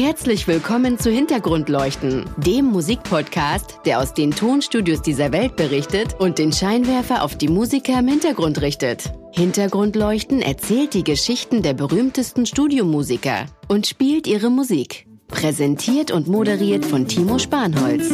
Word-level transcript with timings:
Herzlich 0.00 0.46
willkommen 0.46 0.96
zu 0.96 1.10
Hintergrundleuchten, 1.10 2.24
dem 2.36 2.66
Musikpodcast, 2.66 3.80
der 3.84 3.98
aus 3.98 4.14
den 4.14 4.30
Tonstudios 4.30 5.02
dieser 5.02 5.32
Welt 5.32 5.56
berichtet 5.56 6.14
und 6.20 6.38
den 6.38 6.52
Scheinwerfer 6.52 7.24
auf 7.24 7.36
die 7.36 7.48
Musiker 7.48 7.98
im 7.98 8.06
Hintergrund 8.06 8.62
richtet. 8.62 9.12
Hintergrundleuchten 9.32 10.40
erzählt 10.40 10.94
die 10.94 11.02
Geschichten 11.02 11.62
der 11.62 11.74
berühmtesten 11.74 12.46
Studiomusiker 12.46 13.46
und 13.66 13.88
spielt 13.88 14.28
ihre 14.28 14.50
Musik. 14.50 15.08
Präsentiert 15.26 16.12
und 16.12 16.28
moderiert 16.28 16.84
von 16.84 17.08
Timo 17.08 17.40
Spanholz. 17.40 18.08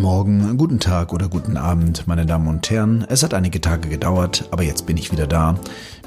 Guten 0.00 0.12
Morgen, 0.12 0.56
guten 0.56 0.80
Tag 0.80 1.12
oder 1.12 1.28
guten 1.28 1.58
Abend, 1.58 2.06
meine 2.06 2.24
Damen 2.24 2.48
und 2.48 2.70
Herren. 2.70 3.04
Es 3.10 3.22
hat 3.22 3.34
einige 3.34 3.60
Tage 3.60 3.90
gedauert, 3.90 4.48
aber 4.50 4.62
jetzt 4.62 4.86
bin 4.86 4.96
ich 4.96 5.12
wieder 5.12 5.26
da 5.26 5.56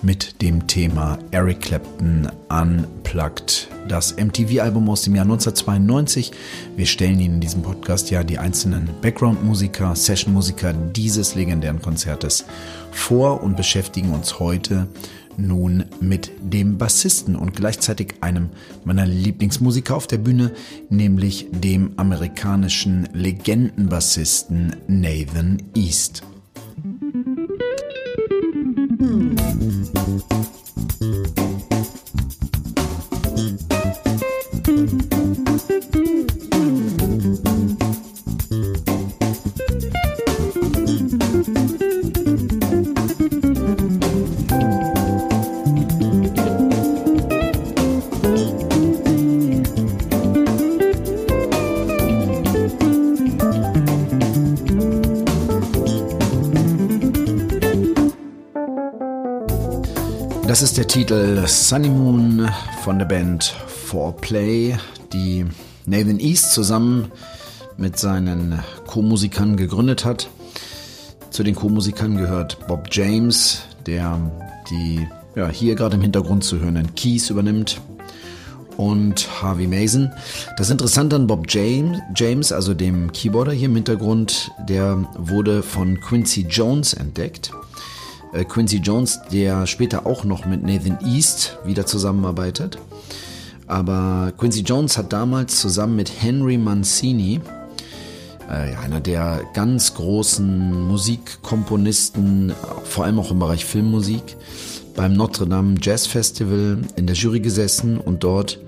mit 0.02 0.42
dem 0.42 0.66
Thema 0.66 1.20
Eric 1.30 1.62
Clapton 1.62 2.28
Unplugged, 2.50 3.68
das 3.88 4.18
MTV-Album 4.18 4.90
aus 4.90 5.04
dem 5.04 5.14
Jahr 5.14 5.26
1992. 5.26 6.32
Wir 6.76 6.88
stellen 6.88 7.20
Ihnen 7.20 7.36
in 7.36 7.42
diesem 7.42 7.62
Podcast 7.62 8.10
ja 8.10 8.24
die 8.24 8.40
einzelnen 8.40 8.90
Background-Musiker, 9.04 9.96
Session-Musiker 9.96 10.73
dieses 10.73 11.36
legendären 11.36 11.80
Konzertes 11.80 12.46
vor 12.92 13.44
und 13.44 13.56
beschäftigen 13.56 14.12
uns 14.12 14.40
heute 14.40 14.88
nun 15.38 15.86
mit 16.00 16.32
dem 16.42 16.78
Bassisten 16.78 17.36
und 17.36 17.55
gleichzeitig 17.55 18.16
einem 18.22 18.50
meiner 18.84 19.05
Lieblingsmusiker 19.05 19.95
auf 19.95 20.08
der 20.08 20.17
Bühne, 20.17 20.52
nämlich 20.89 21.48
dem 21.52 21.92
amerikanischen 21.98 23.08
Legendenbassisten 23.14 24.76
Nathan 24.88 25.61
East. 25.76 26.23
Das 60.54 60.62
ist 60.62 60.78
der 60.78 60.88
Titel 60.88 61.48
Sunny 61.48 61.90
Moon 61.90 62.48
von 62.84 63.00
der 63.00 63.08
Band 63.08 63.56
4Play, 63.90 64.78
die 65.12 65.48
Nathan 65.88 66.20
East 66.20 66.52
zusammen 66.52 67.12
mit 67.76 67.98
seinen 67.98 68.60
Co-Musikern 68.86 69.58
gegründet 69.58 70.06
hat. 70.06 70.30
Zu 71.32 71.42
den 71.42 71.56
Co-Musikern 71.56 72.18
gehört 72.18 72.68
Bob 72.68 72.90
James, 72.92 73.64
der 73.88 74.20
die 74.70 75.08
ja, 75.36 75.50
hier 75.50 75.73
gerade 75.73 75.95
im 75.95 76.04
Hintergrund 76.04 76.44
zu 76.44 76.60
hörenden 76.60 76.94
Keys 76.94 77.32
übernimmt 77.32 77.82
und 78.78 79.28
Harvey 79.42 79.66
Mason. 79.66 80.12
Das 80.58 80.70
Interessante 80.70 81.16
an 81.16 81.26
Bob 81.26 81.48
James, 81.50 81.98
James, 82.16 82.52
also 82.52 82.76
dem 82.76 83.12
Keyboarder 83.12 83.54
hier 83.54 83.70
im 83.70 83.76
Hintergrund, 83.76 84.52
der 84.70 85.04
wurde 85.17 85.64
von 85.64 86.00
Quincy 86.00 86.42
Jones 86.48 86.94
entdeckt. 86.94 87.52
Äh, 88.33 88.45
Quincy 88.45 88.77
Jones, 88.77 89.21
der 89.32 89.67
später 89.67 90.05
auch 90.05 90.23
noch 90.23 90.45
mit 90.45 90.64
Nathan 90.64 90.98
East 91.05 91.58
wieder 91.64 91.86
zusammenarbeitet. 91.86 92.80
Aber 93.67 94.33
Quincy 94.38 94.61
Jones 94.61 94.98
hat 94.98 95.14
damals 95.14 95.60
zusammen 95.60 95.95
mit 95.95 96.11
Henry 96.21 96.58
Mancini, 96.58 97.39
äh, 98.49 98.76
einer 98.76 98.99
der 98.99 99.42
ganz 99.54 99.94
großen 99.94 100.88
Musikkomponisten, 100.88 102.54
vor 102.83 103.05
allem 103.05 103.20
auch 103.20 103.32
im 103.32 103.39
Bereich 103.39 103.66
Filmmusik, 103.66 104.36
beim 104.95 105.14
Notre 105.14 105.48
Dame 105.48 105.76
Jazz 105.82 106.08
Festival 106.08 106.80
in 106.95 107.08
der 107.08 107.15
Jury 107.15 107.39
gesessen 107.39 107.98
und 107.98 108.23
dort 108.23 108.60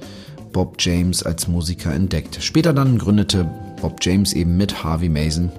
Bob 0.53 0.75
James 0.79 1.21
als 1.23 1.47
Musiker 1.47 1.93
entdeckt. 1.93 2.37
Später 2.41 2.73
dann 2.73 2.97
gründete 2.97 3.49
Bob 3.81 3.97
James 4.01 4.33
eben 4.33 4.55
mit 4.55 4.83
Harvey 4.83 5.09
Mason 5.09 5.51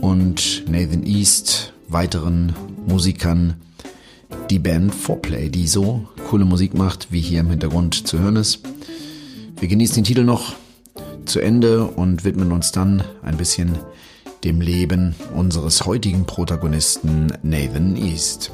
und 0.00 0.64
Nathan 0.68 1.04
East 1.04 1.74
weiteren 1.88 2.54
Musikern 2.86 3.54
die 4.50 4.58
Band 4.58 4.94
Foreplay, 4.94 5.48
die 5.48 5.66
so 5.66 6.08
coole 6.28 6.44
Musik 6.44 6.74
macht, 6.74 7.08
wie 7.10 7.20
hier 7.20 7.40
im 7.40 7.50
Hintergrund 7.50 8.06
zu 8.06 8.18
hören 8.18 8.36
ist. 8.36 8.60
Wir 9.58 9.68
genießen 9.68 9.96
den 9.96 10.04
Titel 10.04 10.24
noch 10.24 10.54
zu 11.24 11.40
Ende 11.40 11.84
und 11.84 12.24
widmen 12.24 12.52
uns 12.52 12.72
dann 12.72 13.02
ein 13.22 13.36
bisschen 13.36 13.78
dem 14.44 14.60
Leben 14.60 15.14
unseres 15.34 15.86
heutigen 15.86 16.26
Protagonisten 16.26 17.32
Nathan 17.42 17.96
East. 17.96 18.50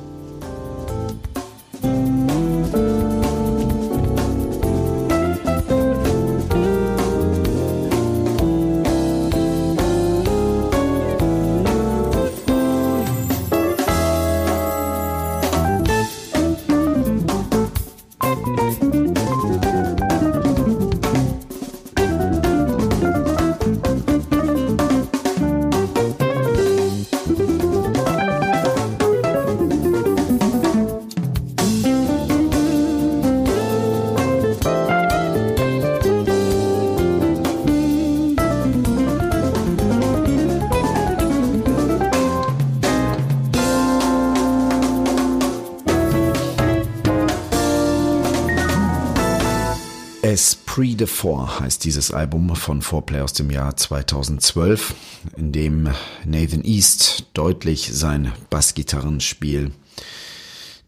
Esprit 51.23 51.37
de 51.37 51.37
Four 51.37 51.61
heißt 51.61 51.85
dieses 51.85 52.11
Album 52.11 52.57
von 52.57 52.83
Fourplay 52.83 53.21
aus 53.21 53.33
dem 53.33 53.51
Jahr 53.51 53.77
2012, 53.77 54.95
in 55.37 55.53
dem 55.53 55.89
Nathan 56.25 56.65
East 56.65 57.27
deutlich 57.33 57.91
sein 57.93 58.33
Bassgitarrenspiel 58.51 59.71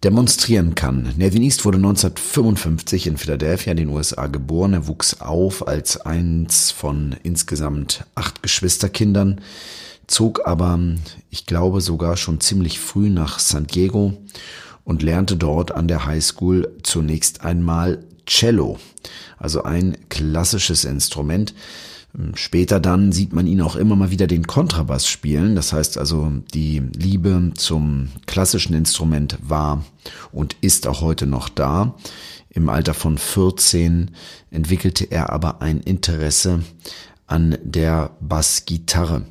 demonstrieren 0.02 0.74
kann. 0.74 1.14
Nathan 1.16 1.42
East 1.42 1.64
wurde 1.64 1.78
1955 1.78 3.06
in 3.06 3.16
Philadelphia 3.16 3.70
in 3.70 3.76
den 3.76 3.88
USA 3.90 4.26
geboren. 4.26 4.72
Er 4.72 4.88
wuchs 4.88 5.20
auf 5.20 5.68
als 5.68 6.00
eins 6.00 6.72
von 6.72 7.14
insgesamt 7.22 8.04
acht 8.16 8.42
Geschwisterkindern, 8.42 9.40
zog 10.08 10.46
aber, 10.46 10.80
ich 11.30 11.46
glaube, 11.46 11.80
sogar 11.80 12.16
schon 12.16 12.40
ziemlich 12.40 12.80
früh 12.80 13.08
nach 13.08 13.38
San 13.38 13.68
Diego 13.68 14.14
und 14.82 15.02
lernte 15.02 15.36
dort 15.36 15.70
an 15.72 15.86
der 15.86 16.06
High 16.06 16.24
School 16.24 16.76
zunächst 16.82 17.42
einmal 17.42 18.04
Cello, 18.26 18.78
also 19.38 19.62
ein 19.62 19.96
klassisches 20.08 20.84
Instrument. 20.84 21.54
Später 22.34 22.78
dann 22.78 23.10
sieht 23.10 23.32
man 23.32 23.48
ihn 23.48 23.60
auch 23.60 23.74
immer 23.74 23.96
mal 23.96 24.10
wieder 24.10 24.28
den 24.28 24.46
Kontrabass 24.46 25.08
spielen. 25.08 25.56
Das 25.56 25.72
heißt 25.72 25.98
also, 25.98 26.30
die 26.54 26.80
Liebe 26.94 27.52
zum 27.56 28.08
klassischen 28.26 28.74
Instrument 28.74 29.36
war 29.42 29.84
und 30.30 30.56
ist 30.60 30.86
auch 30.86 31.00
heute 31.00 31.26
noch 31.26 31.48
da. 31.48 31.96
Im 32.50 32.68
Alter 32.68 32.94
von 32.94 33.18
14 33.18 34.12
entwickelte 34.52 35.10
er 35.10 35.32
aber 35.32 35.60
ein 35.60 35.80
Interesse 35.80 36.62
an 37.26 37.58
der 37.62 38.10
Bassgitarre. 38.20 39.22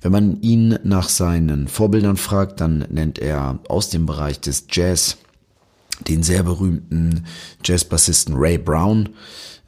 Wenn 0.00 0.12
man 0.12 0.40
ihn 0.40 0.78
nach 0.82 1.10
seinen 1.10 1.68
Vorbildern 1.68 2.16
fragt, 2.16 2.62
dann 2.62 2.86
nennt 2.90 3.18
er 3.18 3.58
aus 3.68 3.90
dem 3.90 4.06
Bereich 4.06 4.40
des 4.40 4.66
Jazz 4.70 5.18
den 6.08 6.22
sehr 6.22 6.42
berühmten 6.42 7.26
Jazzbassisten 7.64 8.34
Ray 8.36 8.58
Brown, 8.58 9.10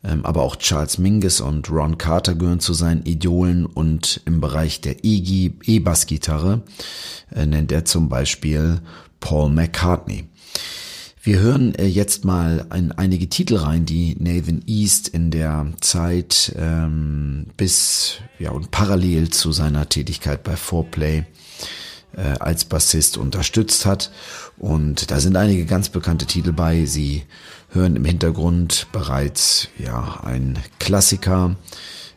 ähm, 0.05 0.25
aber 0.25 0.43
auch 0.43 0.57
Charles 0.57 0.99
Mingus 0.99 1.41
und 1.41 1.71
Ron 1.71 1.99
Carter 1.99 2.35
gehören 2.35 2.61
zu 2.61 2.75
seinen 2.75 3.07
Idolen 3.07 3.67
und 3.67 4.21
im 4.25 4.41
Bereich 4.41 4.81
der 4.81 4.97
E-Bass-Gitarre 5.05 6.63
äh, 7.35 7.47
nennt 7.47 7.73
er 7.73 7.85
zum 7.85 8.09
Beispiel 8.09 8.81
Paul 9.21 9.51
McCartney. 9.51 10.25
Wir 11.25 11.39
hören 11.39 11.77
äh, 11.77 11.87
jetzt 11.87 12.25
mal 12.25 12.67
in 12.75 12.91
einige 12.91 13.29
Titel 13.29 13.55
rein, 13.55 13.87
die 13.87 14.17
Nathan 14.19 14.63
East 14.67 15.07
in 15.07 15.31
der 15.31 15.69
Zeit 15.81 16.53
ähm, 16.59 17.47
bis 17.57 18.17
ja 18.41 18.51
und 18.51 18.73
parallel 18.73 19.31
zu 19.31 19.53
seiner 19.53 19.89
Tätigkeit 19.89 20.43
bei 20.43 20.57
Foreplay 20.57 21.25
äh, 22.17 22.39
als 22.39 22.65
Bassist 22.65 23.17
unterstützt 23.17 23.87
hat. 23.87 24.11
Und 24.59 25.11
da 25.11 25.21
sind 25.21 25.37
einige 25.37 25.67
ganz 25.67 25.89
bekannte 25.89 26.27
Titel 26.27 26.53
bei. 26.53 26.85
Sie 26.85 27.25
hören 27.71 27.97
im 27.97 28.05
Hintergrund 28.05 28.87
bereits 28.93 29.69
ja 29.79 30.21
ein 30.25 30.59
Klassiker 30.79 31.57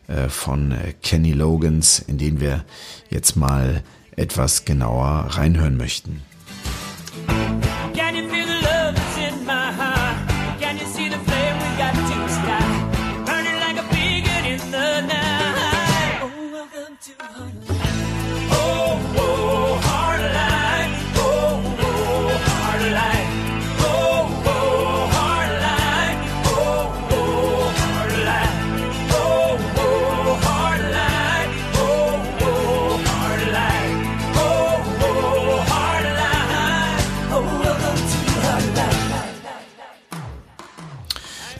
äh, 0.06 0.28
von 0.28 0.72
äh, 0.72 0.92
Kenny 1.02 1.32
Logans, 1.32 1.98
in 1.98 2.18
den 2.18 2.40
wir 2.40 2.64
jetzt 3.10 3.36
mal 3.36 3.82
etwas 4.16 4.64
genauer 4.64 5.26
reinhören 5.30 5.76
möchten. 5.76 6.22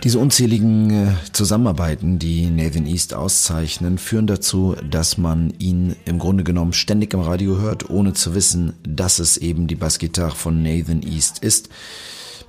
Diese 0.06 0.20
unzähligen 0.20 0.90
äh, 0.90 1.14
Zusammenarbeiten, 1.32 2.20
die 2.20 2.48
Nathan 2.48 2.86
East 2.86 3.12
auszeichnen, 3.12 3.98
führen 3.98 4.28
dazu, 4.28 4.76
dass 4.88 5.18
man 5.18 5.52
ihn 5.58 5.96
im 6.04 6.20
Grunde 6.20 6.44
genommen 6.44 6.74
ständig 6.74 7.12
im 7.12 7.18
Radio 7.18 7.58
hört, 7.58 7.90
ohne 7.90 8.12
zu 8.12 8.32
wissen, 8.36 8.74
dass 8.84 9.18
es 9.18 9.36
eben 9.36 9.66
die 9.66 9.74
Bassgitarre 9.74 10.36
von 10.36 10.62
Nathan 10.62 11.02
East 11.02 11.40
ist. 11.40 11.70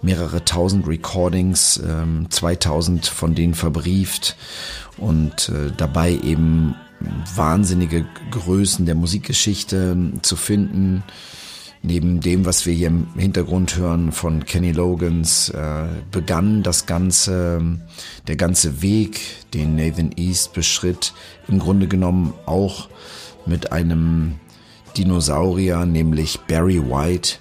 Mehrere 0.04 0.46
tausend 0.46 0.88
Recordings, 0.88 1.82
2000 2.30 3.08
ähm, 3.08 3.12
von 3.12 3.34
denen 3.34 3.56
verbrieft 3.56 4.38
und 4.98 5.50
äh, 5.50 5.72
dabei 5.76 6.12
eben 6.12 6.76
wahnsinnige 7.34 8.06
Größen 8.30 8.86
der 8.86 8.94
Musikgeschichte 8.94 9.94
ähm, 9.94 10.20
zu 10.22 10.36
finden 10.36 11.04
neben 11.82 12.20
dem, 12.20 12.46
was 12.46 12.66
wir 12.66 12.74
hier 12.74 12.88
im 12.88 13.08
Hintergrund 13.16 13.78
hören 13.78 14.12
von 14.12 14.46
Kenny 14.46 14.72
Logans, 14.72 15.50
äh, 15.50 15.86
begann 16.12 16.64
das 16.64 16.86
ganze, 16.86 17.62
der 18.28 18.36
ganze 18.36 18.82
Weg, 18.82 19.20
den 19.54 19.76
Nathan 19.76 20.12
East 20.16 20.54
beschritt, 20.54 21.14
im 21.48 21.60
Grunde 21.60 21.88
genommen 21.88 22.34
auch 22.46 22.90
mit 23.46 23.72
einem 23.72 24.36
Dinosaurier, 24.98 25.86
nämlich 25.86 26.40
Barry 26.48 26.82
White, 26.82 27.38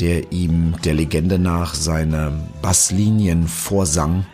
der 0.00 0.32
ihm 0.32 0.74
der 0.84 0.94
Legende 0.94 1.38
nach 1.38 1.74
seine 1.74 2.32
Basslinien 2.62 3.46
vorsang 3.46 4.26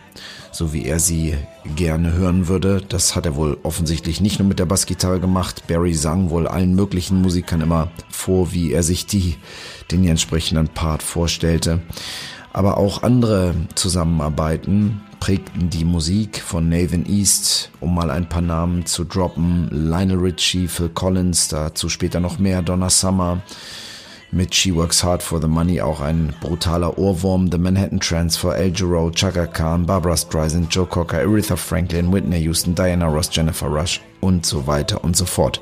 so 0.51 0.73
wie 0.73 0.85
er 0.85 0.99
sie 0.99 1.35
gerne 1.75 2.13
hören 2.13 2.47
würde. 2.47 2.81
Das 2.87 3.15
hat 3.15 3.25
er 3.25 3.35
wohl 3.35 3.57
offensichtlich 3.63 4.21
nicht 4.21 4.39
nur 4.39 4.47
mit 4.47 4.59
der 4.59 4.65
Bassgitarre 4.65 5.19
gemacht. 5.19 5.67
Barry 5.67 5.93
sang 5.93 6.29
wohl 6.29 6.47
allen 6.47 6.75
möglichen 6.75 7.21
Musikern 7.21 7.61
immer 7.61 7.89
vor, 8.09 8.53
wie 8.53 8.71
er 8.71 8.83
sich 8.83 9.05
die, 9.05 9.35
den 9.91 10.07
entsprechenden 10.07 10.67
Part 10.67 11.03
vorstellte. 11.03 11.81
Aber 12.53 12.77
auch 12.77 13.03
andere 13.03 13.55
Zusammenarbeiten 13.75 15.01
prägten 15.19 15.69
die 15.69 15.85
Musik 15.85 16.41
von 16.41 16.67
Nathan 16.67 17.05
East, 17.05 17.69
um 17.79 17.95
mal 17.95 18.09
ein 18.11 18.27
paar 18.27 18.41
Namen 18.41 18.85
zu 18.85 19.03
droppen. 19.03 19.69
Lionel 19.71 20.17
Richie, 20.17 20.67
Phil 20.67 20.89
Collins, 20.89 21.47
dazu 21.47 21.89
später 21.89 22.19
noch 22.19 22.39
mehr, 22.39 22.61
Donna 22.61 22.89
Summer, 22.89 23.41
mit 24.31 24.53
She 24.55 24.73
Works 24.73 25.03
Hard 25.03 25.21
for 25.21 25.41
the 25.41 25.47
Money 25.47 25.81
auch 25.81 26.01
ein 26.01 26.33
brutaler 26.41 26.97
Ohrwurm, 26.97 27.51
The 27.51 27.57
Manhattan 27.57 27.99
Transfer, 27.99 28.55
El 28.55 28.71
Giro, 28.71 29.11
Chaka 29.11 29.47
Khan, 29.47 29.85
Barbara 29.85 30.15
Streisand, 30.15 30.73
Joe 30.73 30.85
Cocker, 30.85 31.19
Aretha 31.19 31.57
Franklin, 31.57 32.11
Whitney 32.11 32.41
Houston, 32.41 32.73
Diana 32.73 33.07
Ross, 33.07 33.29
Jennifer 33.31 33.67
Rush 33.67 34.01
und 34.21 34.45
so 34.45 34.67
weiter 34.67 35.03
und 35.03 35.15
so 35.17 35.25
fort. 35.25 35.59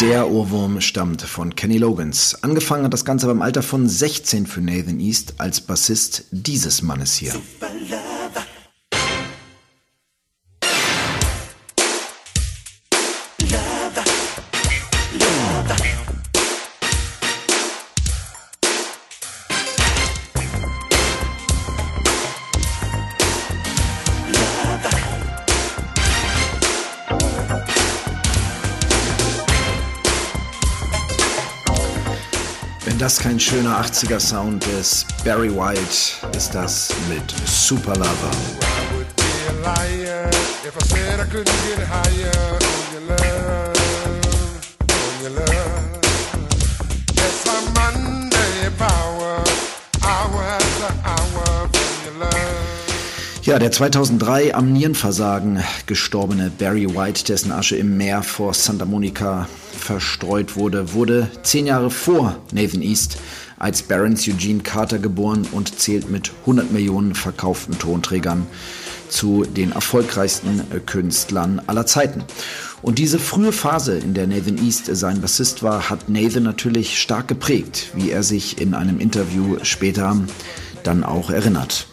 Der 0.00 0.30
Ohrwurm 0.30 0.80
stammt 0.80 1.20
von 1.20 1.54
Kenny 1.54 1.76
Logans. 1.76 2.42
Angefangen 2.42 2.84
hat 2.84 2.92
das 2.94 3.04
Ganze 3.04 3.26
beim 3.26 3.42
Alter 3.42 3.62
von 3.62 3.86
16 3.86 4.46
für 4.46 4.62
Nathan 4.62 4.98
East 4.98 5.34
als 5.36 5.60
Bassist 5.60 6.24
dieses 6.30 6.80
Mannes 6.80 7.14
hier. 7.16 7.34
Das 32.98 33.18
kein 33.18 33.38
schöner 33.38 33.80
80er 33.84 34.18
Sound 34.18 34.66
ist, 34.80 35.06
Barry 35.24 35.50
White 35.50 36.36
ist 36.36 36.54
das 36.54 36.88
mit 37.08 37.22
Super 37.46 37.94
Lover. 37.94 38.30
Ja, 53.50 53.58
der 53.58 53.72
2003 53.72 54.54
am 54.54 54.72
Nierenversagen 54.72 55.60
gestorbene 55.86 56.52
Barry 56.56 56.86
White, 56.94 57.24
dessen 57.24 57.50
Asche 57.50 57.74
im 57.74 57.96
Meer 57.96 58.22
vor 58.22 58.54
Santa 58.54 58.84
Monica 58.84 59.48
verstreut 59.76 60.54
wurde, 60.54 60.92
wurde 60.94 61.28
zehn 61.42 61.66
Jahre 61.66 61.90
vor 61.90 62.36
Nathan 62.52 62.80
East 62.80 63.18
als 63.58 63.82
Barons 63.82 64.28
Eugene 64.28 64.62
Carter 64.62 65.00
geboren 65.00 65.48
und 65.50 65.80
zählt 65.80 66.08
mit 66.08 66.30
100 66.42 66.70
Millionen 66.70 67.16
verkauften 67.16 67.76
Tonträgern 67.76 68.46
zu 69.08 69.42
den 69.42 69.72
erfolgreichsten 69.72 70.62
Künstlern 70.86 71.60
aller 71.66 71.86
Zeiten. 71.86 72.22
Und 72.82 73.00
diese 73.00 73.18
frühe 73.18 73.50
Phase, 73.50 73.98
in 73.98 74.14
der 74.14 74.28
Nathan 74.28 74.64
East 74.64 74.94
sein 74.94 75.20
Bassist 75.20 75.64
war, 75.64 75.90
hat 75.90 76.08
Nathan 76.08 76.44
natürlich 76.44 77.00
stark 77.00 77.26
geprägt, 77.26 77.88
wie 77.94 78.12
er 78.12 78.22
sich 78.22 78.60
in 78.60 78.74
einem 78.74 79.00
Interview 79.00 79.56
später 79.64 80.16
dann 80.84 81.02
auch 81.02 81.30
erinnert. 81.30 81.89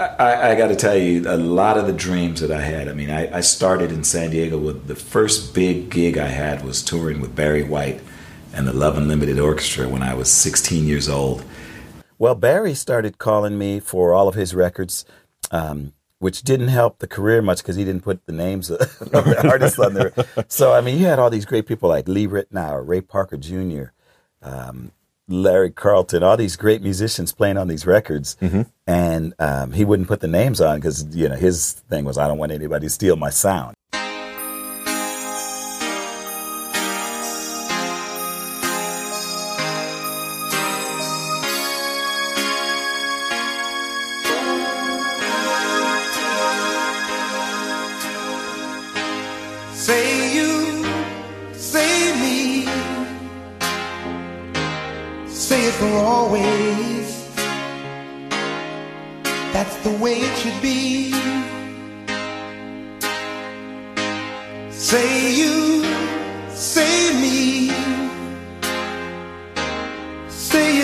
I, 0.00 0.52
I 0.52 0.54
got 0.54 0.68
to 0.68 0.76
tell 0.76 0.96
you, 0.96 1.22
a 1.28 1.36
lot 1.36 1.76
of 1.76 1.86
the 1.86 1.92
dreams 1.92 2.40
that 2.40 2.50
I 2.50 2.62
had. 2.62 2.88
I 2.88 2.94
mean, 2.94 3.10
I, 3.10 3.36
I 3.36 3.40
started 3.40 3.92
in 3.92 4.02
San 4.02 4.30
Diego 4.30 4.56
with 4.56 4.86
the 4.86 4.94
first 4.94 5.54
big 5.54 5.90
gig 5.90 6.16
I 6.16 6.28
had 6.28 6.64
was 6.64 6.82
touring 6.82 7.20
with 7.20 7.36
Barry 7.36 7.62
White 7.62 8.00
and 8.54 8.66
the 8.66 8.72
Love 8.72 8.96
Unlimited 8.96 9.38
Orchestra 9.38 9.88
when 9.90 10.02
I 10.02 10.14
was 10.14 10.30
16 10.30 10.86
years 10.86 11.06
old. 11.06 11.44
Well, 12.18 12.34
Barry 12.34 12.74
started 12.74 13.18
calling 13.18 13.58
me 13.58 13.78
for 13.78 14.14
all 14.14 14.26
of 14.26 14.34
his 14.34 14.54
records, 14.54 15.04
um, 15.50 15.92
which 16.18 16.42
didn't 16.42 16.68
help 16.68 17.00
the 17.00 17.06
career 17.06 17.42
much 17.42 17.58
because 17.58 17.76
he 17.76 17.84
didn't 17.84 18.02
put 18.02 18.24
the 18.24 18.32
names 18.32 18.70
of 18.70 18.78
the 18.78 19.46
artists 19.46 19.78
on 19.78 19.92
there. 19.92 20.14
So, 20.48 20.72
I 20.72 20.80
mean, 20.80 20.98
you 20.98 21.04
had 21.06 21.18
all 21.18 21.30
these 21.30 21.44
great 21.44 21.66
people 21.66 21.90
like 21.90 22.08
Lee 22.08 22.26
Ritenour, 22.26 22.88
Ray 22.88 23.02
Parker 23.02 23.36
Jr., 23.36 23.92
um, 24.42 24.92
Larry 25.30 25.70
Carlton, 25.70 26.22
all 26.22 26.36
these 26.36 26.56
great 26.56 26.82
musicians 26.82 27.32
playing 27.32 27.56
on 27.56 27.68
these 27.68 27.86
records, 27.86 28.36
mm-hmm. 28.42 28.62
and 28.86 29.34
um, 29.38 29.72
he 29.72 29.84
wouldn't 29.84 30.08
put 30.08 30.20
the 30.20 30.28
names 30.28 30.60
on 30.60 30.78
because 30.78 31.14
you 31.14 31.28
know 31.28 31.36
his 31.36 31.72
thing 31.88 32.04
was 32.04 32.18
I 32.18 32.28
don't 32.28 32.38
want 32.38 32.52
anybody 32.52 32.86
to 32.86 32.90
steal 32.90 33.16
my 33.16 33.30
sound. 33.30 33.74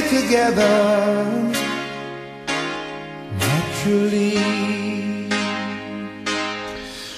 Together 0.08 1.26
naturally. 3.38 4.38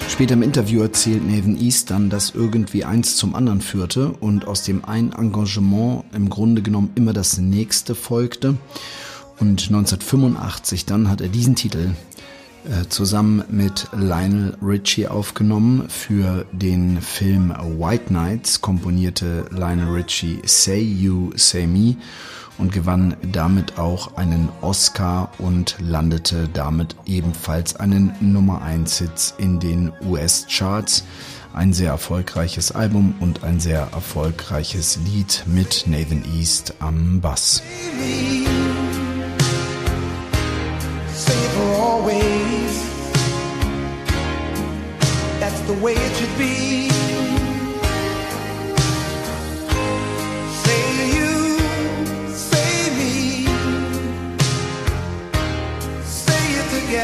Später 0.07 0.33
im 0.33 0.41
Interview 0.41 0.81
erzählt 0.81 1.25
Nathan 1.25 1.55
East 1.55 1.91
dann, 1.91 2.09
dass 2.09 2.31
irgendwie 2.31 2.83
eins 2.83 3.15
zum 3.15 3.35
anderen 3.35 3.61
führte 3.61 4.11
und 4.11 4.47
aus 4.47 4.63
dem 4.63 4.83
einen 4.83 5.13
Engagement 5.13 6.03
im 6.13 6.29
Grunde 6.29 6.61
genommen 6.61 6.91
immer 6.95 7.13
das 7.13 7.37
nächste 7.37 7.95
folgte. 7.95 8.57
Und 9.39 9.67
1985 9.69 10.85
dann 10.85 11.09
hat 11.09 11.21
er 11.21 11.29
diesen 11.29 11.55
Titel 11.55 11.91
äh, 12.65 12.89
zusammen 12.89 13.43
mit 13.49 13.87
Lionel 13.93 14.57
Richie 14.61 15.07
aufgenommen. 15.07 15.87
Für 15.87 16.45
den 16.51 17.01
Film 17.01 17.53
White 17.77 18.05
Knights 18.07 18.59
komponierte 18.59 19.45
Lionel 19.51 19.89
Richie 19.89 20.41
Say 20.43 20.81
You, 20.81 21.31
Say 21.35 21.67
Me 21.67 21.95
und 22.59 22.71
gewann 22.71 23.15
damit 23.31 23.79
auch 23.79 24.15
einen 24.17 24.49
Oscar 24.61 25.31
und 25.39 25.77
landete 25.79 26.47
damit 26.51 26.95
ebenfalls 27.05 27.75
einen 27.75 28.13
Nummer 28.19 28.61
1 28.61 28.99
Hit 28.99 29.33
in 29.37 29.59
den 29.59 29.91
US-Charts. 30.05 31.05
Ein 31.53 31.73
sehr 31.73 31.89
erfolgreiches 31.89 32.71
Album 32.71 33.15
und 33.19 33.43
ein 33.43 33.59
sehr 33.59 33.87
erfolgreiches 33.93 34.99
Lied 35.05 35.43
mit 35.47 35.85
Nathan 35.87 36.23
East 36.35 36.75
am 36.79 37.21
Bass. 37.21 37.63
That's 45.39 47.08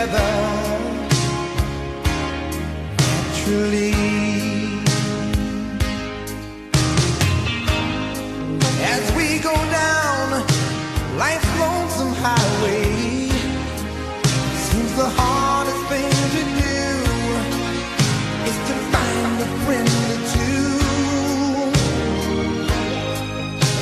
together 0.06 0.46
naturally. 2.98 3.94
As 8.94 9.04
we 9.16 9.40
go 9.40 9.54
down 9.54 10.46
life's 11.18 11.52
lonesome 11.60 12.14
highway, 12.22 13.30
seems 14.66 14.94
the 14.96 15.10
hardest 15.18 15.84
thing 15.92 16.12
to 16.36 16.44
do 16.62 16.80
is 18.50 18.58
to 18.70 18.76
find 18.94 19.36
a 19.42 19.50
friend 19.66 19.90
or 20.12 20.20
two. 20.36 20.68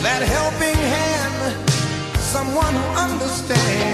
That 0.03 0.21
helping 0.37 0.79
hand, 0.95 1.39
someone 2.19 2.73
who 2.73 2.87
understands 3.05 3.92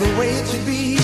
the 0.00 0.06
way 0.18 0.30
it 0.30 0.48
should 0.48 0.64
be. 0.64 0.96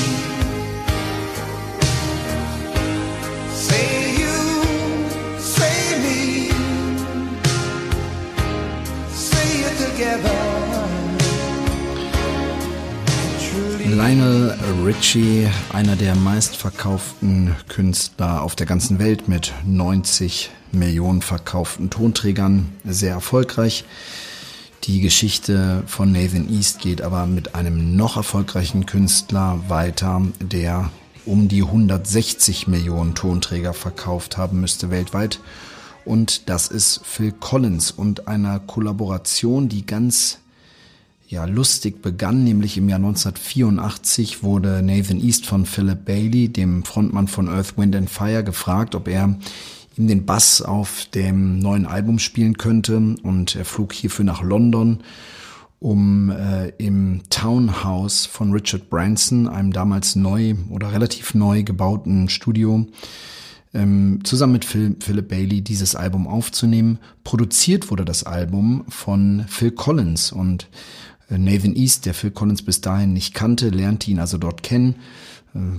Lionel 13.97 14.55
Richie, 14.85 15.49
einer 15.73 15.97
der 15.97 16.15
meistverkauften 16.15 17.57
Künstler 17.67 18.43
auf 18.43 18.55
der 18.55 18.67
ganzen 18.67 18.99
Welt 18.99 19.27
mit 19.27 19.53
90 19.65 20.51
Millionen 20.71 21.23
verkauften 21.23 21.89
Tonträgern, 21.89 22.73
sehr 22.85 23.13
erfolgreich. 23.13 23.85
Die 24.87 25.01
Geschichte 25.01 25.83
von 25.89 26.13
Nathan 26.13 26.49
East 26.49 26.79
geht 26.79 27.03
aber 27.03 27.27
mit 27.27 27.57
einem 27.57 27.97
noch 27.97 28.17
erfolgreichen 28.17 28.87
Künstler 28.87 29.59
weiter, 29.67 30.23
der 30.39 30.93
um 31.25 31.49
die 31.49 31.65
160 31.65 32.69
Millionen 32.69 33.17
Tonträger 33.17 33.75
verkauft 33.75 34.37
haben 34.37 34.61
müsste 34.61 34.89
weltweit. 34.91 35.41
Und 36.05 36.49
das 36.49 36.69
ist 36.69 37.01
Phil 37.05 37.33
Collins 37.33 37.91
und 37.91 38.29
einer 38.29 38.61
Kollaboration, 38.61 39.69
die 39.69 39.85
ganz 39.85 40.39
ja, 41.27 41.47
lustig 41.47 42.01
begann, 42.01 42.45
nämlich 42.45 42.77
im 42.77 42.89
Jahr 42.89 42.99
1984 42.99 44.45
wurde 44.45 44.83
Nathan 44.85 45.21
East 45.21 45.47
von 45.47 45.67
Philip 45.67 46.05
Bailey, 46.05 46.49
dem 46.49 46.85
Frontmann 46.85 47.27
von 47.27 47.49
Earth, 47.49 47.77
Wind 47.77 47.97
and 47.97 48.09
Fire, 48.09 48.45
gefragt, 48.45 48.95
ob 48.95 49.09
er 49.09 49.37
ihm 49.97 50.09
den 50.09 50.27
Bass 50.27 50.63
auf 50.63 51.07
dem 51.15 51.59
neuen 51.59 51.87
Album 51.87 52.19
spielen 52.19 52.59
könnte. 52.59 53.17
Und 53.23 53.57
er 53.57 53.65
flog 53.65 53.93
hierfür 53.93 54.25
nach 54.25 54.43
London, 54.43 54.99
um 55.79 56.31
äh, 56.31 56.69
im 56.79 57.23
Townhouse 57.31 58.27
von 58.27 58.53
Richard 58.53 58.91
Branson, 58.91 59.49
einem 59.49 59.73
damals 59.73 60.17
neu 60.17 60.55
oder 60.71 60.93
relativ 60.93 61.35
neu 61.35 61.63
gebauten 61.63 62.29
Studio, 62.29 62.87
ähm, 63.75 64.21
zusammen 64.25 64.55
mit 64.55 64.65
Phil, 64.65 64.97
Philip 65.01 65.29
Bailey 65.29 65.61
dieses 65.63 65.95
Album 65.95 66.27
aufzunehmen. 66.27 66.99
Produziert 67.25 67.91
wurde 67.91 68.05
das 68.05 68.25
Album 68.25 68.85
von 68.89 69.45
Phil 69.49 69.71
Collins. 69.71 70.33
Und 70.33 70.69
äh, 71.31 71.39
Nathan 71.39 71.75
East, 71.75 72.07
der 72.07 72.15
Phil 72.15 72.31
Collins 72.31 72.63
bis 72.63 72.81
dahin 72.81 73.13
nicht 73.13 73.35
kannte, 73.35 73.71
lernte 73.71 74.11
ihn 74.11 74.19
also 74.19 74.39
dort 74.39 74.63
kennen, 74.63 74.97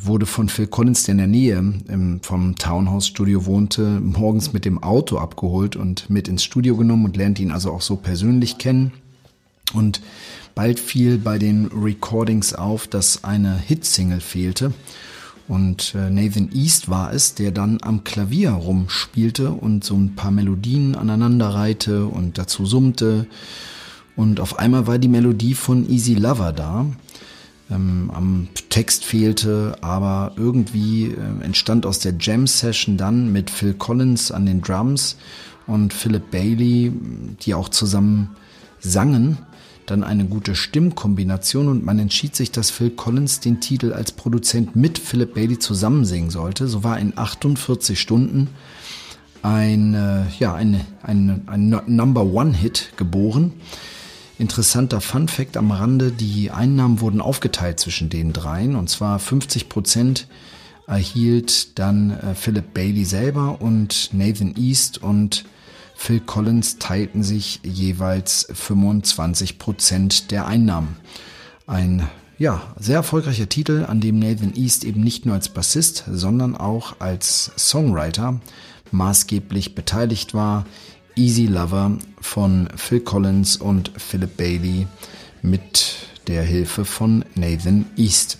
wurde 0.01 0.25
von 0.25 0.49
Phil 0.49 0.67
Collins, 0.67 1.03
der 1.03 1.13
in 1.13 1.17
der 1.17 1.27
Nähe 1.27 1.73
vom 2.21 2.55
Townhouse 2.55 3.07
Studio 3.07 3.45
wohnte, 3.45 3.99
morgens 3.99 4.53
mit 4.53 4.65
dem 4.65 4.81
Auto 4.81 5.17
abgeholt 5.17 5.75
und 5.75 6.09
mit 6.09 6.27
ins 6.27 6.43
Studio 6.43 6.75
genommen 6.75 7.05
und 7.05 7.17
lernte 7.17 7.41
ihn 7.41 7.51
also 7.51 7.71
auch 7.71 7.81
so 7.81 7.95
persönlich 7.95 8.57
kennen. 8.57 8.91
Und 9.73 10.01
bald 10.55 10.79
fiel 10.79 11.17
bei 11.17 11.37
den 11.37 11.67
Recordings 11.67 12.53
auf, 12.53 12.87
dass 12.87 13.23
eine 13.23 13.57
Hitsingle 13.57 14.21
fehlte. 14.21 14.73
Und 15.47 15.95
äh, 15.95 16.09
Nathan 16.09 16.49
East 16.53 16.89
war 16.89 17.13
es, 17.13 17.35
der 17.35 17.51
dann 17.51 17.77
am 17.81 18.03
Klavier 18.03 18.51
rumspielte 18.51 19.51
und 19.51 19.83
so 19.83 19.95
ein 19.95 20.15
paar 20.15 20.31
Melodien 20.31 20.95
aneinanderreihte 20.95 22.05
und 22.05 22.37
dazu 22.37 22.65
summte. 22.65 23.27
Und 24.15 24.39
auf 24.39 24.59
einmal 24.59 24.87
war 24.87 24.97
die 24.97 25.07
Melodie 25.07 25.53
von 25.53 25.89
Easy 25.89 26.15
Lover 26.15 26.51
da. 26.51 26.85
Ähm, 27.69 28.09
am 28.13 28.47
Text 28.69 29.03
fehlte, 29.03 29.77
aber 29.81 30.33
irgendwie 30.37 31.07
äh, 31.07 31.43
entstand 31.43 31.85
aus 31.85 31.99
der 31.99 32.13
Jam 32.19 32.47
Session 32.47 32.95
dann 32.95 33.31
mit 33.33 33.49
Phil 33.49 33.73
Collins 33.73 34.31
an 34.31 34.45
den 34.45 34.61
Drums 34.61 35.17
und 35.65 35.93
Philip 35.93 36.31
Bailey, 36.31 36.93
die 37.41 37.53
auch 37.53 37.69
zusammen 37.69 38.35
sangen, 38.79 39.37
dann 39.85 40.03
eine 40.03 40.25
gute 40.25 40.55
Stimmkombination 40.55 41.67
und 41.69 41.85
man 41.85 41.99
entschied 41.99 42.35
sich, 42.35 42.51
dass 42.51 42.71
Phil 42.71 42.89
Collins 42.89 43.39
den 43.39 43.61
Titel 43.61 43.93
als 43.93 44.11
Produzent 44.11 44.75
mit 44.75 44.97
Philip 44.97 45.33
Bailey 45.33 45.59
zusammen 45.59 46.05
singen 46.05 46.29
sollte. 46.29 46.67
So 46.67 46.83
war 46.83 46.99
in 46.99 47.17
48 47.17 47.99
Stunden 47.99 48.49
ein, 49.41 49.93
äh, 49.93 50.23
ja, 50.39 50.53
ein, 50.53 50.81
ein, 51.03 51.43
ein 51.47 51.81
Number 51.87 52.25
One 52.25 52.53
Hit 52.53 52.91
geboren. 52.97 53.53
Interessanter 54.39 55.01
Fun 55.01 55.27
Fact 55.27 55.57
am 55.57 55.71
Rande, 55.71 56.11
die 56.11 56.51
Einnahmen 56.51 57.01
wurden 57.01 57.21
aufgeteilt 57.21 57.79
zwischen 57.79 58.09
den 58.09 58.33
dreien 58.33 58.75
und 58.75 58.89
zwar 58.89 59.19
50 59.19 59.69
Prozent 59.69 60.27
erhielt 60.85 61.77
dann 61.79 62.11
äh, 62.11 62.35
Philip 62.35 62.73
Bailey 62.73 63.03
selber 63.03 63.61
und 63.61 64.09
Nathan 64.13 64.55
East 64.55 65.03
und 65.03 65.43
Phil 65.95 66.19
Collins 66.19 66.77
teilten 66.77 67.23
sich 67.23 67.59
jeweils 67.63 68.47
25 68.53 69.57
Prozent 69.57 70.31
der 70.31 70.45
Einnahmen. 70.45 70.95
Ein 71.65 72.07
ja, 72.37 72.61
sehr 72.79 72.97
erfolgreicher 72.97 73.49
Titel, 73.49 73.85
an 73.87 73.99
dem 73.99 74.19
Nathan 74.19 74.53
East 74.55 74.83
eben 74.83 75.01
nicht 75.01 75.25
nur 75.25 75.33
als 75.33 75.49
Bassist, 75.49 76.05
sondern 76.09 76.55
auch 76.55 76.97
als 76.99 77.51
Songwriter 77.57 78.39
maßgeblich 78.91 79.73
beteiligt 79.73 80.35
war. 80.35 80.65
Easy 81.17 81.47
Lover 81.47 81.97
von 82.21 82.69
Phil 82.75 82.99
Collins 82.99 83.57
und 83.57 83.91
Philip 83.97 84.37
Bailey 84.37 84.87
mit 85.41 85.95
der 86.27 86.43
Hilfe 86.43 86.85
von 86.85 87.25
Nathan 87.33 87.85
East. 87.97 88.37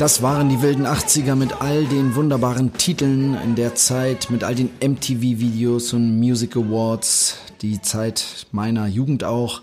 Das 0.00 0.22
waren 0.22 0.48
die 0.48 0.62
wilden 0.62 0.86
80er 0.86 1.34
mit 1.34 1.60
all 1.60 1.84
den 1.84 2.14
wunderbaren 2.14 2.72
Titeln 2.72 3.34
in 3.44 3.54
der 3.54 3.74
Zeit, 3.74 4.30
mit 4.30 4.42
all 4.42 4.54
den 4.54 4.70
MTV-Videos 4.82 5.92
und 5.92 6.18
Music 6.18 6.56
Awards, 6.56 7.36
die 7.60 7.82
Zeit 7.82 8.46
meiner 8.50 8.86
Jugend 8.86 9.24
auch. 9.24 9.60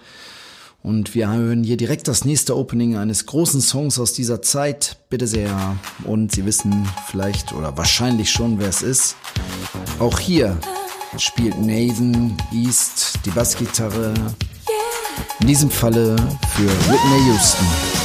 Und 0.83 1.15
wir 1.15 1.31
hören 1.31 1.63
hier 1.63 1.75
direkt 1.75 2.07
das 2.07 2.23
nächste 2.23 2.55
Opening 2.55 2.97
eines 2.97 3.25
großen 3.25 3.61
Songs 3.61 3.97
aus 3.97 4.13
dieser 4.13 4.43
Zeit. 4.43 4.97
Bitte 5.09 5.25
sehr. 5.25 5.75
Und 6.03 6.33
Sie 6.33 6.45
wissen 6.45 6.87
vielleicht 7.07 7.51
oder 7.53 7.75
wahrscheinlich 7.75 8.29
schon, 8.29 8.59
wer 8.59 8.69
es 8.69 8.83
ist. 8.83 9.15
Auch 9.97 10.19
hier 10.19 10.55
spielt 11.17 11.59
Nathan 11.59 12.37
East 12.53 13.21
die 13.25 13.31
Bassgitarre. 13.31 14.13
In 15.39 15.47
diesem 15.47 15.71
Falle 15.71 16.15
für 16.53 16.69
Whitney 16.91 17.25
Houston. 17.25 17.96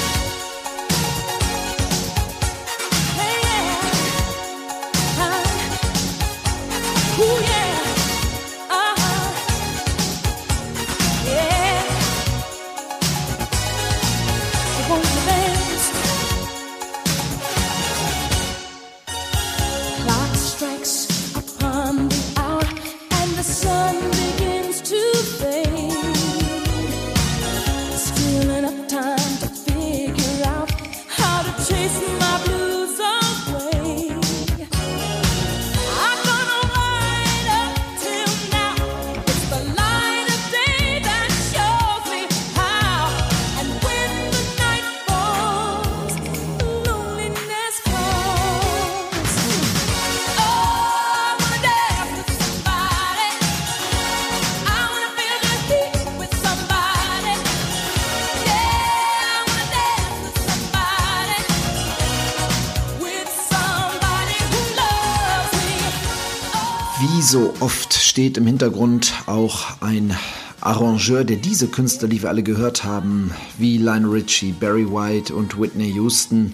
Steht 68.12 68.36
im 68.36 68.46
Hintergrund 68.46 69.14
auch 69.24 69.80
ein 69.80 70.14
Arrangeur, 70.60 71.24
der 71.24 71.38
diese 71.38 71.68
Künstler, 71.68 72.08
die 72.08 72.20
wir 72.20 72.28
alle 72.28 72.42
gehört 72.42 72.84
haben, 72.84 73.30
wie 73.56 73.78
Lionel 73.78 74.10
Richie, 74.10 74.52
Barry 74.52 74.84
White 74.84 75.34
und 75.34 75.58
Whitney 75.58 75.90
Houston, 75.94 76.52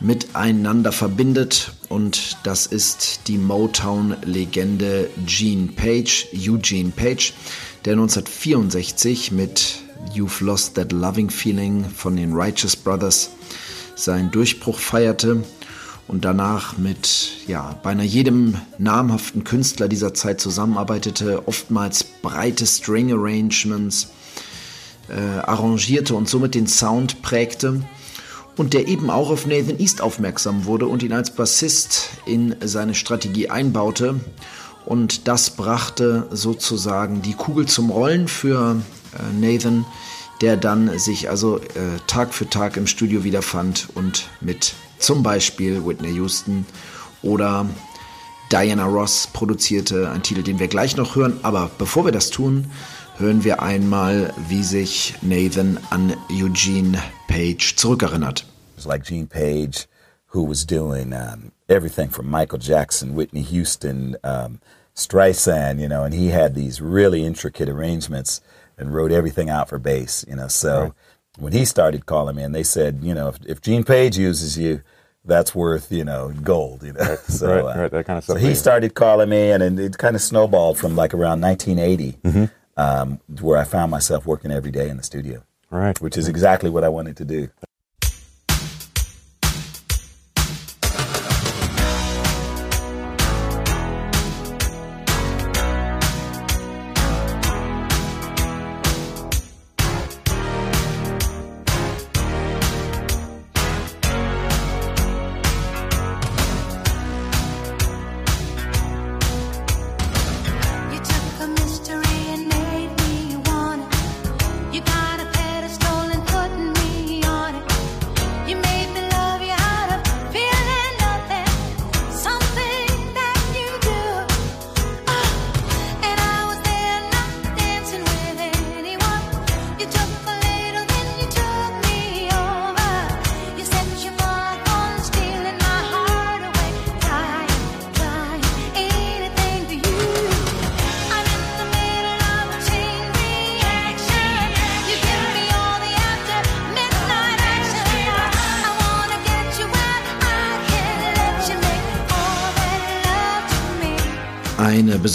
miteinander 0.00 0.92
verbindet. 0.92 1.72
Und 1.88 2.36
das 2.42 2.66
ist 2.66 3.20
die 3.26 3.38
Motown-Legende 3.38 5.08
Gene 5.24 5.68
Page, 5.68 6.26
Eugene 6.34 6.90
Page, 6.90 7.32
der 7.86 7.94
1964 7.94 9.32
mit 9.32 9.78
You've 10.14 10.44
Lost 10.44 10.74
That 10.74 10.92
Loving 10.92 11.30
Feeling 11.30 11.86
von 11.86 12.16
den 12.16 12.34
Righteous 12.34 12.76
Brothers 12.76 13.30
seinen 13.94 14.30
Durchbruch 14.30 14.78
feierte 14.78 15.42
und 16.08 16.24
danach 16.24 16.78
mit 16.78 17.30
ja, 17.46 17.78
beinahe 17.82 18.06
jedem 18.06 18.56
namhaften 18.78 19.44
Künstler 19.44 19.88
dieser 19.88 20.14
Zeit 20.14 20.40
zusammenarbeitete, 20.40 21.46
oftmals 21.46 22.04
breite 22.04 22.66
String 22.66 23.12
Arrangements 23.12 24.08
äh, 25.08 25.40
arrangierte 25.40 26.14
und 26.14 26.28
somit 26.28 26.54
den 26.54 26.66
Sound 26.66 27.22
prägte 27.22 27.82
und 28.56 28.72
der 28.72 28.88
eben 28.88 29.10
auch 29.10 29.30
auf 29.30 29.46
Nathan 29.46 29.78
East 29.78 30.00
aufmerksam 30.00 30.64
wurde 30.64 30.86
und 30.86 31.02
ihn 31.02 31.12
als 31.12 31.30
Bassist 31.30 32.10
in 32.24 32.56
seine 32.62 32.94
Strategie 32.94 33.50
einbaute. 33.50 34.20
Und 34.84 35.26
das 35.26 35.50
brachte 35.50 36.28
sozusagen 36.30 37.20
die 37.22 37.34
Kugel 37.34 37.66
zum 37.66 37.90
Rollen 37.90 38.28
für 38.28 38.76
äh, 39.12 39.32
Nathan, 39.40 39.84
der 40.40 40.56
dann 40.56 40.98
sich 40.98 41.28
also 41.28 41.58
äh, 41.58 41.98
Tag 42.06 42.32
für 42.32 42.48
Tag 42.48 42.76
im 42.76 42.86
Studio 42.86 43.24
wiederfand 43.24 43.88
und 43.94 44.28
mit 44.40 44.74
zum 44.98 45.22
Beispiel 45.22 45.84
Whitney 45.84 46.14
Houston 46.14 46.66
oder 47.22 47.66
Diana 48.50 48.84
Ross 48.84 49.28
produzierte 49.32 50.10
ein 50.10 50.22
Titel, 50.22 50.42
den 50.42 50.58
wir 50.58 50.68
gleich 50.68 50.96
noch 50.96 51.16
hören. 51.16 51.40
Aber 51.42 51.70
bevor 51.78 52.04
wir 52.04 52.12
das 52.12 52.30
tun, 52.30 52.70
hören 53.18 53.44
wir 53.44 53.62
einmal, 53.62 54.32
wie 54.48 54.62
sich 54.62 55.14
Nathan 55.22 55.78
an 55.90 56.14
Eugene 56.30 57.02
Page 57.28 57.74
zurückerinnert. 57.76 58.44
It's 58.76 58.86
like 58.86 59.04
Gene 59.04 59.26
Page, 59.26 59.88
who 60.28 60.48
was 60.48 60.64
doing 60.64 61.12
um, 61.12 61.50
everything 61.68 62.10
from 62.10 62.30
Michael 62.30 62.58
Jackson, 62.58 63.16
Whitney 63.16 63.42
Houston, 63.42 64.16
um, 64.22 64.60
Streisand, 64.94 65.80
you 65.80 65.88
know, 65.88 66.04
and 66.04 66.14
he 66.14 66.28
had 66.28 66.54
these 66.54 66.80
really 66.80 67.24
intricate 67.24 67.68
arrangements 67.68 68.40
and 68.78 68.94
wrote 68.94 69.12
everything 69.12 69.50
out 69.50 69.68
for 69.68 69.78
bass, 69.78 70.24
you 70.28 70.36
know. 70.36 70.48
So 70.48 70.80
right. 70.80 70.92
When 71.38 71.52
he 71.52 71.64
started 71.64 72.06
calling 72.06 72.36
me, 72.36 72.42
and 72.42 72.54
they 72.54 72.62
said, 72.62 73.00
you 73.02 73.14
know, 73.14 73.28
if, 73.28 73.38
if 73.46 73.60
Gene 73.60 73.84
Page 73.84 74.18
uses 74.18 74.58
you, 74.58 74.82
that's 75.24 75.54
worth 75.54 75.90
you 75.90 76.04
know 76.04 76.32
gold. 76.42 76.82
You 76.82 76.92
know, 76.92 77.00
right, 77.00 77.18
so 77.28 77.48
right, 77.48 77.76
uh, 77.76 77.80
right, 77.80 77.90
that 77.90 78.06
kind 78.06 78.18
of 78.18 78.24
stuff. 78.24 78.38
So 78.38 78.46
he 78.46 78.54
started 78.54 78.94
calling 78.94 79.28
me, 79.28 79.50
and, 79.50 79.62
and 79.62 79.78
it 79.78 79.98
kind 79.98 80.16
of 80.16 80.22
snowballed 80.22 80.78
from 80.78 80.96
like 80.96 81.12
around 81.14 81.40
1980, 81.40 82.18
mm-hmm. 82.22 82.44
um, 82.80 83.20
where 83.40 83.58
I 83.58 83.64
found 83.64 83.90
myself 83.90 84.26
working 84.26 84.50
every 84.50 84.70
day 84.70 84.88
in 84.88 84.96
the 84.96 85.02
studio. 85.02 85.42
Right, 85.70 86.00
which 86.00 86.16
is 86.16 86.28
exactly 86.28 86.70
what 86.70 86.84
I 86.84 86.88
wanted 86.88 87.16
to 87.18 87.24
do. 87.24 87.50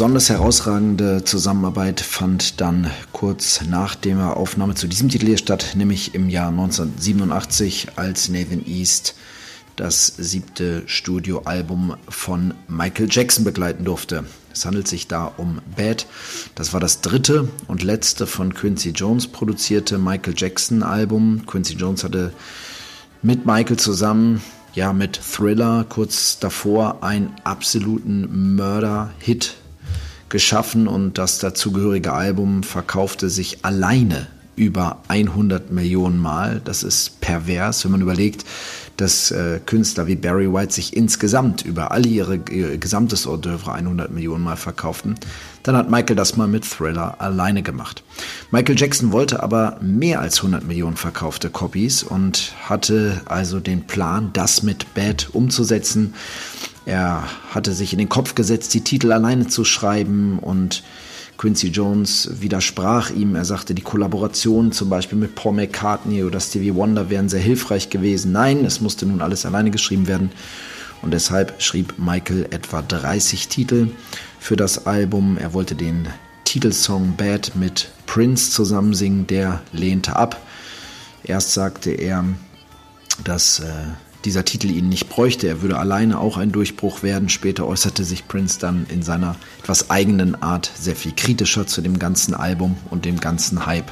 Besonders 0.02 0.32
herausragende 0.32 1.24
Zusammenarbeit 1.26 2.02
fand 2.02 2.60
dann 2.60 2.90
kurz 3.12 3.62
nach 3.70 3.94
der 3.94 4.36
Aufnahme 4.36 4.74
zu 4.74 4.88
diesem 4.88 5.10
Titel 5.10 5.28
hier 5.28 5.38
statt, 5.38 5.74
nämlich 5.76 6.16
im 6.16 6.28
Jahr 6.28 6.50
1987, 6.50 7.90
als 7.98 8.28
Nathan 8.28 8.66
East 8.66 9.14
das 9.76 10.08
siebte 10.08 10.82
Studioalbum 10.88 11.98
von 12.10 12.56
Michael 12.68 13.10
Jackson 13.12 13.44
begleiten 13.44 13.86
durfte. 13.86 14.24
Es 14.52 14.66
handelt 14.66 14.88
sich 14.88 15.08
da 15.08 15.32
um 15.38 15.62
Bad. 15.78 16.08
Das 16.56 16.74
war 16.74 16.80
das 16.80 17.02
dritte 17.02 17.48
und 17.68 17.84
letzte 17.84 18.26
von 18.26 18.56
Quincy 18.56 18.94
Jones 18.96 19.28
produzierte 19.28 20.00
Michael 20.00 20.34
Jackson 20.36 20.82
Album. 20.82 21.46
Quincy 21.46 21.76
Jones 21.76 22.04
hatte 22.04 22.34
mit 23.22 23.46
Michael 23.46 23.78
zusammen 23.78 24.42
ja 24.74 24.94
mit 24.94 25.20
Thriller 25.22 25.86
kurz 25.88 26.40
davor 26.40 27.04
einen 27.04 27.36
absoluten 27.44 28.56
Mörder-Hit 28.56 29.61
geschaffen 30.32 30.88
und 30.88 31.20
das 31.20 31.38
dazugehörige 31.38 32.14
Album 32.14 32.64
verkaufte 32.64 33.30
sich 33.30 33.64
alleine 33.64 34.28
über 34.56 35.02
100 35.08 35.72
Millionen 35.72 36.20
Mal. 36.20 36.62
Das 36.64 36.84
ist 36.84 37.22
pervers, 37.22 37.84
wenn 37.84 37.92
man 37.92 38.02
überlegt, 38.02 38.46
dass 38.98 39.32
äh, 39.32 39.60
Künstler 39.66 40.08
wie 40.08 40.16
Barry 40.16 40.52
White 40.52 40.74
sich 40.74 40.96
insgesamt 40.96 41.64
über 41.64 41.92
alle 41.92 42.08
ihre 42.08 42.40
ihr 42.52 42.78
gesamtes 42.78 43.26
Hors 43.26 43.40
d'oeuvre 43.42 43.72
100 43.72 44.12
Millionen 44.12 44.44
Mal 44.44 44.58
verkauften, 44.58 45.16
dann 45.64 45.76
hat 45.76 45.90
Michael 45.90 46.16
das 46.16 46.38
mal 46.38 46.48
mit 46.48 46.66
Thriller 46.66 47.20
alleine 47.20 47.64
gemacht. 47.64 48.04
Michael 48.52 48.78
Jackson 48.78 49.12
wollte 49.12 49.42
aber 49.42 49.78
mehr 49.82 50.20
als 50.22 50.38
100 50.38 50.66
Millionen 50.66 50.98
verkaufte 50.98 51.50
Copies 51.50 52.04
und 52.04 52.54
hatte 52.64 53.22
also 53.26 53.60
den 53.60 53.88
Plan, 53.88 54.30
das 54.34 54.64
mit 54.64 54.94
Bad 54.94 55.30
umzusetzen. 55.34 56.14
Er 56.86 57.24
hatte 57.52 57.74
sich 57.74 57.94
in 57.94 58.00
den 58.00 58.10
Kopf 58.10 58.36
gesetzt, 58.36 58.74
die 58.74 58.82
Titel 58.82 59.12
alleine 59.12 59.48
zu 59.48 59.64
schreiben 59.64 60.40
und 60.40 60.84
Quincy 61.38 61.70
Jones 61.70 62.30
widersprach 62.40 63.10
ihm. 63.10 63.36
Er 63.36 63.46
sagte, 63.46 63.74
die 63.74 63.82
Kollaboration 63.82 64.72
zum 64.72 64.90
Beispiel 64.90 65.18
mit 65.18 65.36
Paul 65.36 65.54
McCartney 65.54 66.24
oder 66.24 66.40
Stevie 66.40 66.76
Wonder 66.76 67.10
wären 67.10 67.30
sehr 67.30 67.40
hilfreich 67.40 67.90
gewesen. 67.90 68.32
Nein, 68.32 68.64
es 68.66 68.82
musste 68.82 69.06
nun 69.06 69.22
alles 69.22 69.46
alleine 69.46 69.72
geschrieben 69.72 70.08
werden. 70.08 70.32
Und 71.02 71.12
deshalb 71.12 71.60
schrieb 71.62 71.96
Michael 71.98 72.48
etwa 72.52 72.84
30 72.84 73.48
Titel 73.48 73.90
für 74.40 74.56
das 74.56 74.86
Album. 74.86 75.38
Er 75.38 75.54
wollte 75.54 75.74
den 75.74 76.08
Titelsong 76.44 77.16
Bad 77.16 77.56
mit 77.56 77.90
Prince 78.06 78.52
zusammen 78.52 78.94
singen. 78.94 79.26
Der 79.26 79.62
lehnte 79.72 80.16
ab. 80.16 80.40
Erst 81.24 81.54
sagte 81.54 81.92
er, 81.92 82.24
dass 83.24 83.62
äh, 83.62 83.72
dieser 84.26 84.46
Titel 84.46 84.70
ihn 84.70 84.90
nicht 84.90 85.10
bräuchte. 85.10 85.48
Er 85.48 85.62
würde 85.62 85.78
alleine 85.78 86.20
auch 86.20 86.38
ein 86.38 86.52
Durchbruch 86.52 87.04
werden. 87.04 87.30
Später 87.30 87.68
äußerte 87.68 88.04
sich 88.04 88.28
Prince 88.28 88.60
dann 88.60 88.86
in 88.90 89.04
seiner 89.04 89.36
etwas 89.62 89.90
eigenen 89.90 90.42
Art 90.42 90.72
sehr 90.80 90.96
viel 90.96 91.14
kritischer 91.16 91.68
zu 91.68 91.82
dem 91.82 92.00
ganzen 92.00 92.34
Album 92.34 92.78
und 92.90 93.06
dem 93.06 93.20
ganzen 93.20 93.66
Hype, 93.66 93.92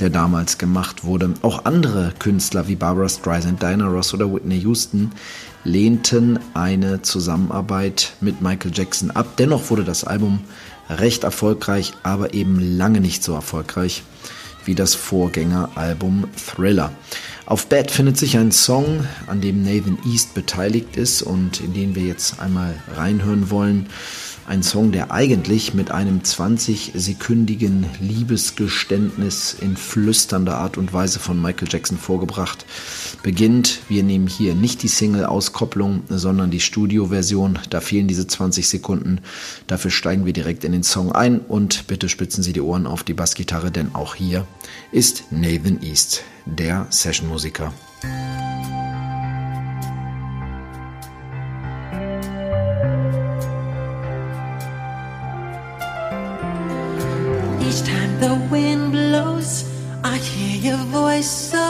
der 0.00 0.10
damals 0.10 0.58
gemacht 0.58 1.04
wurde. 1.04 1.34
Auch 1.42 1.64
andere 1.64 2.12
Künstler 2.18 2.68
wie 2.68 2.76
Barbara 2.76 3.08
Streisand, 3.08 3.62
Diana 3.62 3.86
Ross 3.86 4.14
oder 4.14 4.32
Whitney 4.32 4.58
Houston 4.60 5.12
lehnten 5.64 6.38
eine 6.54 7.02
Zusammenarbeit 7.02 8.12
mit 8.20 8.40
Michael 8.40 8.72
Jackson 8.74 9.10
ab. 9.10 9.36
Dennoch 9.38 9.70
wurde 9.70 9.84
das 9.84 10.04
Album 10.04 10.40
recht 10.88 11.24
erfolgreich, 11.24 11.92
aber 12.02 12.34
eben 12.34 12.58
lange 12.60 13.00
nicht 13.00 13.22
so 13.22 13.34
erfolgreich 13.34 14.02
wie 14.64 14.74
das 14.74 14.94
Vorgängeralbum 14.94 16.28
Thriller. 16.36 16.92
Auf 17.48 17.68
Bad 17.68 17.90
findet 17.90 18.18
sich 18.18 18.36
ein 18.36 18.52
Song, 18.52 19.06
an 19.26 19.40
dem 19.40 19.62
Nathan 19.62 19.96
East 20.04 20.34
beteiligt 20.34 20.98
ist 20.98 21.22
und 21.22 21.62
in 21.62 21.72
den 21.72 21.94
wir 21.94 22.02
jetzt 22.02 22.40
einmal 22.40 22.74
reinhören 22.94 23.48
wollen. 23.48 23.86
Ein 24.48 24.62
Song, 24.62 24.92
der 24.92 25.12
eigentlich 25.12 25.74
mit 25.74 25.90
einem 25.90 26.20
20-sekündigen 26.20 27.84
Liebesgeständnis 28.00 29.52
in 29.52 29.76
flüsternder 29.76 30.56
Art 30.56 30.78
und 30.78 30.94
Weise 30.94 31.18
von 31.18 31.38
Michael 31.38 31.68
Jackson 31.70 31.98
vorgebracht 31.98 32.64
beginnt. 33.22 33.80
Wir 33.90 34.02
nehmen 34.02 34.26
hier 34.26 34.54
nicht 34.54 34.82
die 34.82 34.88
Single-Auskopplung, 34.88 36.04
sondern 36.08 36.50
die 36.50 36.60
Studio-Version. 36.60 37.58
Da 37.68 37.82
fehlen 37.82 38.08
diese 38.08 38.26
20 38.26 38.66
Sekunden. 38.66 39.20
Dafür 39.66 39.90
steigen 39.90 40.24
wir 40.24 40.32
direkt 40.32 40.64
in 40.64 40.72
den 40.72 40.82
Song 40.82 41.12
ein 41.12 41.40
und 41.40 41.86
bitte 41.86 42.08
spitzen 42.08 42.42
Sie 42.42 42.54
die 42.54 42.62
Ohren 42.62 42.86
auf 42.86 43.04
die 43.04 43.12
Bassgitarre, 43.12 43.70
denn 43.70 43.94
auch 43.94 44.14
hier 44.14 44.46
ist 44.92 45.24
Nathan 45.30 45.82
East, 45.82 46.22
der 46.46 46.86
Sessionmusiker. 46.88 47.74
Each 57.78 57.86
time 57.86 58.18
the 58.18 58.34
wind 58.50 58.90
blows, 58.90 59.64
I 60.02 60.16
hear 60.16 60.72
your 60.72 60.84
voice, 60.86 61.30
so 61.30 61.67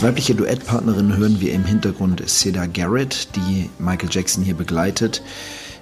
Als 0.00 0.06
weibliche 0.06 0.34
Duettpartnerin 0.34 1.14
hören 1.18 1.42
wir 1.42 1.52
im 1.52 1.66
Hintergrund 1.66 2.22
Seda 2.26 2.64
Garrett, 2.64 3.28
die 3.36 3.68
Michael 3.78 4.08
Jackson 4.10 4.42
hier 4.42 4.54
begleitet. 4.54 5.22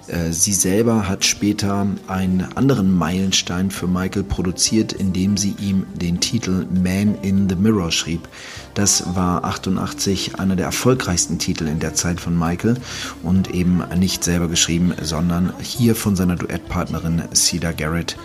Äh, 0.07 0.33
Sie 0.33 0.51
selber 0.51 1.07
hat 1.07 1.23
später 1.23 1.87
einen 2.07 2.41
anderen 2.55 2.91
Meilenstein 2.91 3.71
für 3.71 3.87
Michael 3.87 4.25
produziert, 4.25 4.91
indem 4.91 5.37
sie 5.37 5.55
ihm 5.61 5.85
den 5.93 6.19
Titel 6.19 6.67
Man 6.69 7.15
in 7.21 7.47
the 7.47 7.55
Mirror 7.55 7.93
schrieb. 7.93 8.27
Das 8.73 9.15
war 9.15 9.45
88 9.45 10.37
einer 10.37 10.57
der 10.57 10.65
erfolgreichsten 10.65 11.39
Titel 11.39 11.67
in 11.67 11.79
der 11.79 11.93
Zeit 11.93 12.19
von 12.19 12.37
Michael 12.37 12.75
und 13.23 13.51
eben 13.51 13.81
nicht 13.97 14.25
selber 14.25 14.49
geschrieben, 14.49 14.95
sondern 15.01 15.53
hier 15.61 15.95
von 15.95 16.17
seiner 16.17 16.35
Duettpartnerin 16.35 17.23
Cedar 17.33 17.71
Garrett 17.71 18.17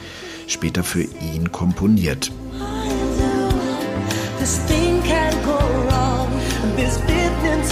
später 0.49 0.83
für 0.83 1.03
ihn 1.05 1.53
komponiert. 1.53 2.33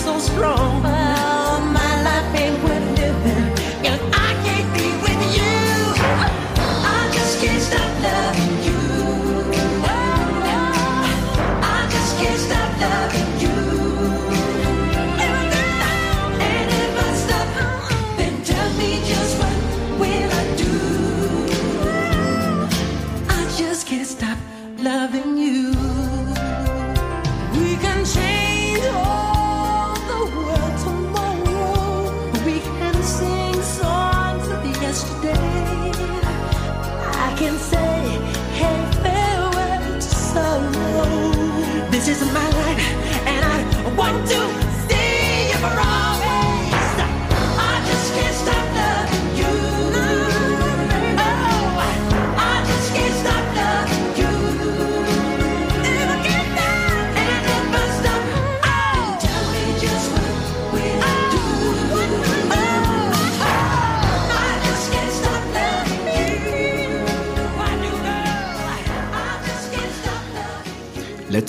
So 0.02 0.18
strong. 0.18 1.11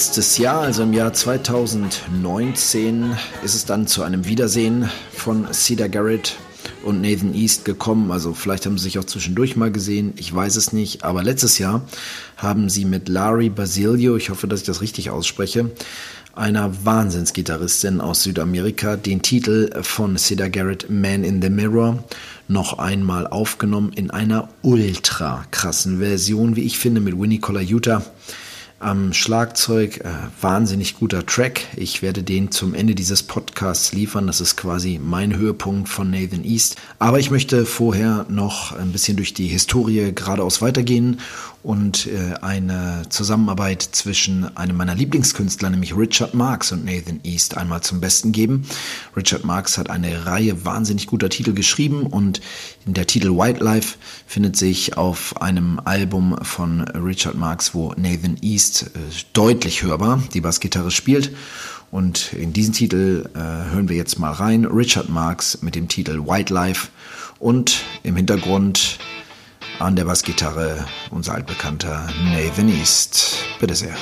Letztes 0.05 0.37
Jahr, 0.37 0.59
also 0.59 0.83
im 0.83 0.91
Jahr 0.91 1.13
2019, 1.13 3.15
ist 3.41 3.55
es 3.55 3.63
dann 3.63 3.87
zu 3.87 4.03
einem 4.03 4.25
Wiedersehen 4.25 4.89
von 5.13 5.47
Cedar 5.53 5.87
Garrett 5.87 6.35
und 6.83 6.99
Nathan 6.99 7.33
East 7.33 7.63
gekommen. 7.63 8.11
Also 8.11 8.33
vielleicht 8.33 8.65
haben 8.65 8.77
sie 8.77 8.83
sich 8.83 8.99
auch 8.99 9.05
zwischendurch 9.05 9.55
mal 9.55 9.71
gesehen, 9.71 10.11
ich 10.17 10.35
weiß 10.35 10.57
es 10.57 10.73
nicht. 10.73 11.05
Aber 11.05 11.23
letztes 11.23 11.57
Jahr 11.57 11.83
haben 12.35 12.69
sie 12.69 12.83
mit 12.83 13.07
Larry 13.07 13.49
Basilio, 13.49 14.17
ich 14.17 14.29
hoffe, 14.29 14.45
dass 14.45 14.59
ich 14.59 14.65
das 14.65 14.81
richtig 14.81 15.09
ausspreche, 15.09 15.71
einer 16.35 16.85
Wahnsinnsgitarristin 16.85 18.01
aus 18.01 18.23
Südamerika, 18.23 18.97
den 18.97 19.21
Titel 19.21 19.71
von 19.83 20.17
Cedar 20.17 20.49
Garrett 20.49 20.89
Man 20.89 21.23
in 21.23 21.41
the 21.41 21.49
Mirror 21.49 22.03
noch 22.49 22.77
einmal 22.77 23.25
aufgenommen 23.25 23.93
in 23.95 24.11
einer 24.11 24.49
ultra 24.63 25.45
krassen 25.51 25.99
Version, 25.99 26.57
wie 26.57 26.63
ich 26.63 26.77
finde, 26.77 26.99
mit 26.99 27.17
Winnie 27.17 27.39
Colaiuta 27.39 28.03
am 28.83 29.13
Schlagzeug. 29.13 29.97
Äh, 29.97 30.09
wahnsinnig 30.41 30.99
guter 30.99 31.25
Track. 31.25 31.61
Ich 31.75 32.01
werde 32.01 32.23
den 32.23 32.51
zum 32.51 32.73
Ende 32.73 32.95
dieses 32.95 33.23
Podcasts 33.23 33.93
liefern. 33.93 34.27
Das 34.27 34.41
ist 34.41 34.55
quasi 34.55 34.99
mein 35.03 35.35
Höhepunkt 35.35 35.89
von 35.89 36.11
Nathan 36.11 36.43
East. 36.43 36.75
Aber 36.99 37.19
ich 37.19 37.31
möchte 37.31 37.65
vorher 37.65 38.25
noch 38.29 38.71
ein 38.73 38.91
bisschen 38.91 39.17
durch 39.17 39.33
die 39.33 39.47
Historie 39.47 40.11
geradeaus 40.13 40.61
weitergehen 40.61 41.19
und 41.63 42.07
äh, 42.07 42.35
eine 42.41 43.03
Zusammenarbeit 43.07 43.81
zwischen 43.81 44.55
einem 44.57 44.75
meiner 44.75 44.95
Lieblingskünstler, 44.95 45.69
nämlich 45.69 45.95
Richard 45.95 46.33
Marx 46.33 46.73
und 46.73 46.83
Nathan 46.83 47.21
East, 47.23 47.57
einmal 47.57 47.81
zum 47.81 48.01
Besten 48.01 48.33
geben. 48.33 48.65
Richard 49.15 49.45
Marx 49.45 49.77
hat 49.77 49.89
eine 49.89 50.25
Reihe 50.25 50.65
wahnsinnig 50.65 51.07
guter 51.07 51.29
Titel 51.29 51.53
geschrieben 51.53 52.05
und 52.05 52.41
der 52.85 53.07
Titel 53.07 53.29
White 53.29 53.63
Life 53.63 53.97
findet 54.27 54.57
sich 54.57 54.97
auf 54.97 55.41
einem 55.41 55.79
Album 55.85 56.37
von 56.41 56.81
Richard 56.81 57.35
Marx, 57.35 57.73
wo 57.73 57.93
Nathan 57.95 58.37
East 58.41 58.72
äh, 58.81 58.87
deutlich 59.33 59.83
hörbar 59.83 60.23
die 60.33 60.41
Bassgitarre 60.41 60.91
spielt. 60.91 61.35
Und 61.91 62.33
in 62.33 62.53
diesen 62.53 62.73
Titel 62.73 63.29
äh, 63.35 63.37
hören 63.37 63.87
wir 63.87 63.95
jetzt 63.95 64.17
mal 64.17 64.31
rein. 64.31 64.65
Richard 64.65 65.09
Marx 65.09 65.61
mit 65.61 65.75
dem 65.75 65.87
Titel 65.87 66.25
White 66.25 66.51
Life 66.51 66.87
und 67.37 67.83
im 68.01 68.15
Hintergrund 68.15 68.97
an 69.79 69.95
der 69.95 70.05
Bassgitarre 70.05 70.85
unser 71.11 71.35
altbekannter 71.35 72.09
Nathan 72.33 72.69
East. 72.69 73.35
Bitte 73.59 73.75
sehr. 73.75 73.95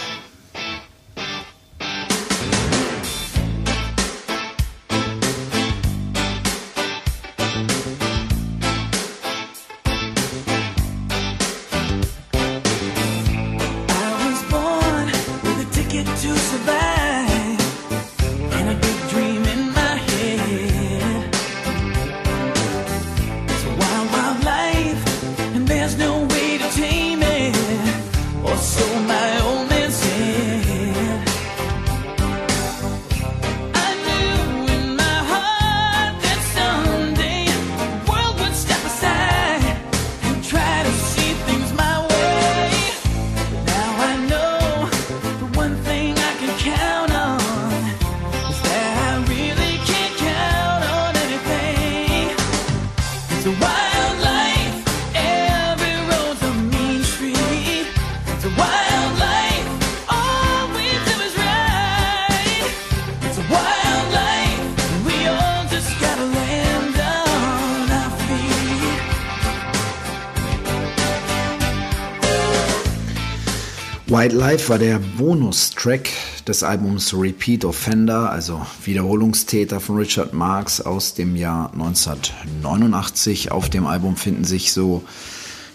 Life 74.62 74.70
war 74.70 74.78
der 74.78 75.00
Bonustrack 75.00 76.08
des 76.48 76.62
Albums 76.62 77.16
Repeat 77.16 77.66
Offender, 77.66 78.30
also 78.30 78.64
Wiederholungstäter 78.86 79.80
von 79.80 79.98
Richard 79.98 80.36
Marx 80.36 80.80
aus 80.80 81.16
dem 81.16 81.36
Jahr 81.36 81.74
1989. 81.74 83.52
Auf 83.52 83.72
dem 83.72 83.88
Album 83.88 84.16
finden 84.16 84.44
sich 84.44 84.72
so 84.72 85.02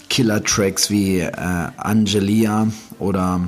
Killer-Tracks 0.09 0.88
wie 0.88 1.18
äh, 1.18 1.33
Angelia 1.33 2.68
oder 3.01 3.40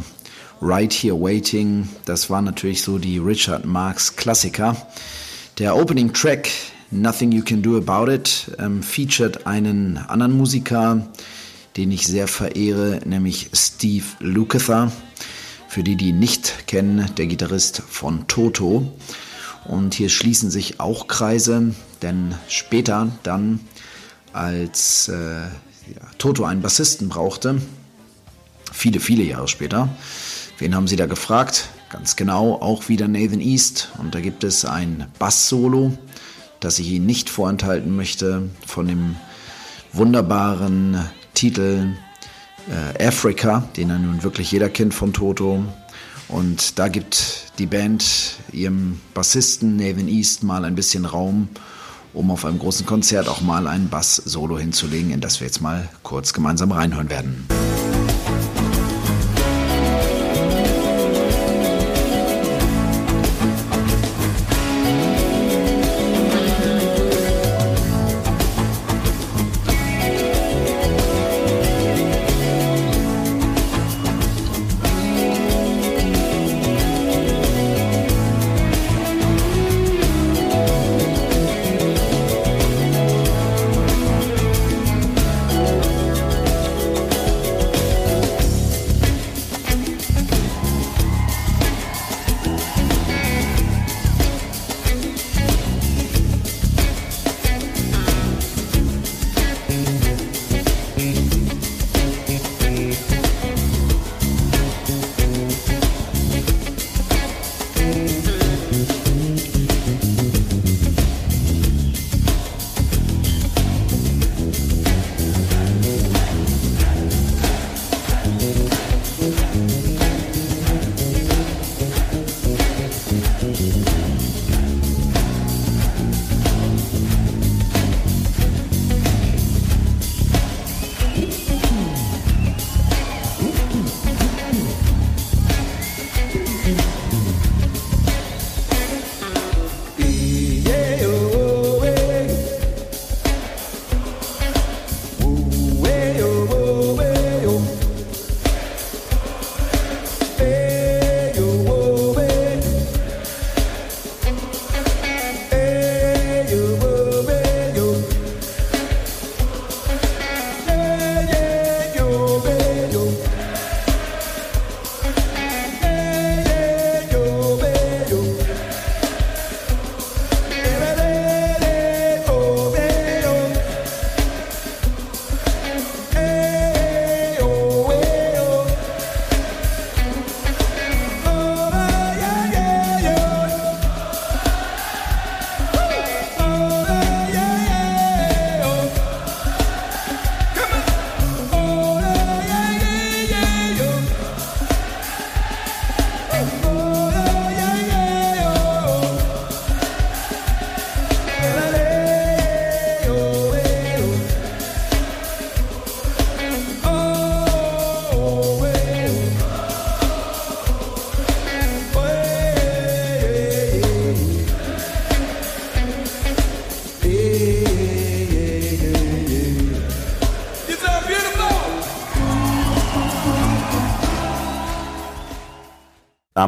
Right 0.61 0.93
Here 0.93 1.21
Waiting. 1.21 1.89
Das 2.05 2.29
waren 2.31 2.45
natürlich 2.45 2.83
so 2.83 2.99
die 2.99 3.19
Richard 3.19 3.65
Marx 3.65 4.17
Klassiker. 4.17 4.77
Der 5.61 5.77
Opening 5.77 6.13
Track 6.13 6.49
Nothing 6.91 7.31
You 7.31 7.45
Can 7.45 7.63
Do 7.63 7.77
About 7.77 8.11
It 8.11 8.51
ähm, 8.59 8.83
featured 8.83 9.47
einen 9.47 9.99
anderen 9.99 10.37
Musiker, 10.37 11.07
den 11.77 11.93
ich 11.93 12.09
sehr 12.09 12.27
verehre, 12.27 12.99
nämlich 13.05 13.51
Steve 13.53 14.07
Lukather. 14.19 14.91
Für 15.69 15.83
die, 15.83 15.97
die 15.97 16.13
nicht 16.13 16.67
kennen, 16.67 17.11
der 17.17 17.27
Gitarrist 17.27 17.83
von 17.87 18.27
Toto. 18.27 18.91
Und 19.67 19.95
hier 19.95 20.09
schließen 20.09 20.51
sich 20.51 20.81
auch 20.81 21.09
Kreise, 21.09 21.75
denn 22.01 22.35
später 22.49 23.13
dann, 23.23 23.61
als 24.33 25.09
äh, 25.09 25.43
ja, 25.43 25.51
Toto 26.17 26.45
einen 26.45 26.63
Bassisten 26.63 27.09
brauchte, 27.09 27.61
viele, 28.73 28.99
viele 28.99 29.25
Jahre 29.25 29.49
später, 29.49 29.89
wen 30.59 30.75
haben 30.75 30.89
sie 30.89 30.97
da 30.97 31.07
gefragt? 31.07 31.69
Ganz 31.91 32.17
genau, 32.17 32.55
auch 32.55 32.89
wieder 32.89 33.09
Nathan 33.09 33.41
East. 33.41 33.91
Und 33.99 34.15
da 34.15 34.21
gibt 34.21 34.45
es 34.45 34.65
ein 34.65 35.07
Bass-Solo, 35.19 35.97
das 36.61 36.79
ich 36.79 36.89
Ihnen 36.89 37.07
nicht 37.07 37.31
vorenthalten 37.31 37.95
möchte, 37.95 38.49
von 38.67 38.89
dem 38.89 39.17
wunderbaren 39.93 41.09
Titel 41.35 41.97
äh, 42.69 43.07
Africa, 43.07 43.69
den 43.77 43.89
ja 43.89 43.99
nun 43.99 44.23
wirklich 44.23 44.51
jeder 44.53 44.69
kennt 44.69 44.95
von 44.95 45.13
Toto. 45.13 45.65
Und 46.29 46.79
da 46.79 46.89
gibt 46.89 47.53
die 47.59 47.67
Band 47.67 48.37
ihrem 48.53 49.01
Bassisten 49.15 49.77
Nathan 49.77 50.09
East 50.09 50.43
mal 50.43 50.65
ein 50.65 50.75
bisschen 50.75 51.05
Raum, 51.05 51.49
um 52.13 52.31
auf 52.31 52.45
einem 52.45 52.59
großen 52.59 52.85
Konzert 52.85 53.29
auch 53.29 53.41
mal 53.41 53.67
ein 53.67 53.89
Bass-Solo 53.89 54.59
hinzulegen, 54.59 55.11
in 55.11 55.21
das 55.21 55.41
wir 55.41 55.47
jetzt 55.47 55.63
mal 55.63 55.89
kurz 56.03 56.33
gemeinsam 56.33 56.73
reinhören 56.73 57.09
werden. 57.09 57.47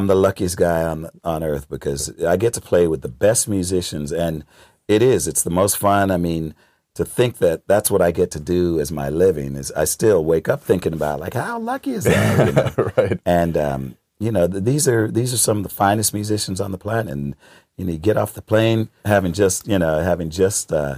I'm 0.01 0.07
the 0.07 0.15
luckiest 0.15 0.57
guy 0.57 0.81
on 0.81 1.11
on 1.23 1.43
earth 1.43 1.69
because 1.69 2.19
I 2.23 2.35
get 2.35 2.53
to 2.53 2.61
play 2.61 2.87
with 2.87 3.03
the 3.03 3.07
best 3.07 3.47
musicians, 3.47 4.11
and 4.11 4.43
it 4.87 5.03
is. 5.03 5.27
It's 5.27 5.43
the 5.43 5.51
most 5.51 5.77
fun. 5.77 6.09
I 6.09 6.17
mean, 6.17 6.55
to 6.95 7.05
think 7.05 7.37
that 7.37 7.67
that's 7.67 7.91
what 7.91 8.01
I 8.01 8.09
get 8.09 8.31
to 8.31 8.39
do 8.39 8.79
as 8.79 8.91
my 8.91 9.09
living 9.09 9.55
is. 9.55 9.71
I 9.73 9.83
still 9.85 10.25
wake 10.25 10.49
up 10.49 10.63
thinking 10.63 10.93
about 10.93 11.19
like 11.19 11.35
how 11.35 11.59
lucky 11.59 11.91
is 11.91 12.05
that, 12.05 12.47
you 12.47 12.53
know? 12.53 12.91
right. 12.97 13.19
And 13.27 13.55
um, 13.55 13.95
you 14.19 14.31
know, 14.31 14.47
th- 14.47 14.63
these 14.63 14.87
are 14.87 15.07
these 15.07 15.35
are 15.35 15.37
some 15.37 15.57
of 15.57 15.63
the 15.63 15.69
finest 15.69 16.15
musicians 16.15 16.59
on 16.59 16.71
the 16.71 16.79
planet, 16.79 17.13
and 17.13 17.35
you 17.77 17.85
know, 17.85 17.91
you 17.91 17.99
get 17.99 18.17
off 18.17 18.33
the 18.33 18.41
plane 18.41 18.89
having 19.05 19.33
just 19.33 19.67
you 19.67 19.77
know 19.77 19.99
having 19.99 20.31
just. 20.31 20.73
Uh, 20.73 20.95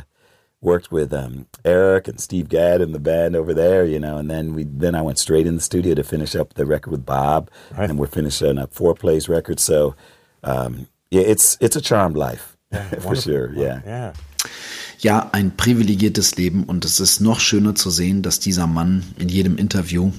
worked 0.63 0.91
with 0.91 1.13
um, 1.13 1.45
Eric 1.65 2.08
and 2.08 2.19
Steve 2.19 2.47
Gadd 2.49 2.82
and 2.82 2.93
the 2.95 2.99
band 2.99 3.36
over 3.36 3.54
there, 3.54 3.86
you 3.86 3.99
know, 3.99 4.17
and 4.17 4.30
then 4.30 4.54
we 4.56 4.63
then 4.63 4.95
I 4.95 5.02
went 5.02 5.17
straight 5.19 5.45
in 5.45 5.56
the 5.56 5.62
studio 5.62 5.93
to 5.95 6.04
finish 6.04 6.36
up 6.36 6.54
the 6.56 6.65
record 6.65 6.91
with 6.91 7.06
Bob, 7.06 7.49
Right. 7.78 7.89
and 7.89 7.99
we're 7.99 8.08
finishing 8.08 8.58
up 8.58 8.73
Four 8.73 8.95
Plays 8.95 9.28
record. 9.30 9.60
So, 9.60 9.93
um, 10.43 10.88
yeah, 11.12 11.21
it's 11.23 11.58
it's 11.60 11.76
a 11.76 11.82
charmed 11.82 12.15
life 12.17 12.56
for 12.71 12.80
Wonderful. 12.80 13.15
sure. 13.15 13.54
Yeah. 13.54 13.82
Yeah. 13.86 14.13
Ja, 14.99 15.30
ein 15.34 15.52
privilegiertes 15.58 16.38
Leben 16.38 16.63
und 16.63 16.86
es 16.86 16.99
ist 17.02 17.19
noch 17.19 17.39
schöner 17.41 17.76
zu 17.76 17.89
sehen, 17.89 18.21
dass 18.21 18.39
dieser 18.39 18.67
Mann 18.67 19.04
in 19.19 19.28
jedem 19.28 19.58
Interview 19.58 20.12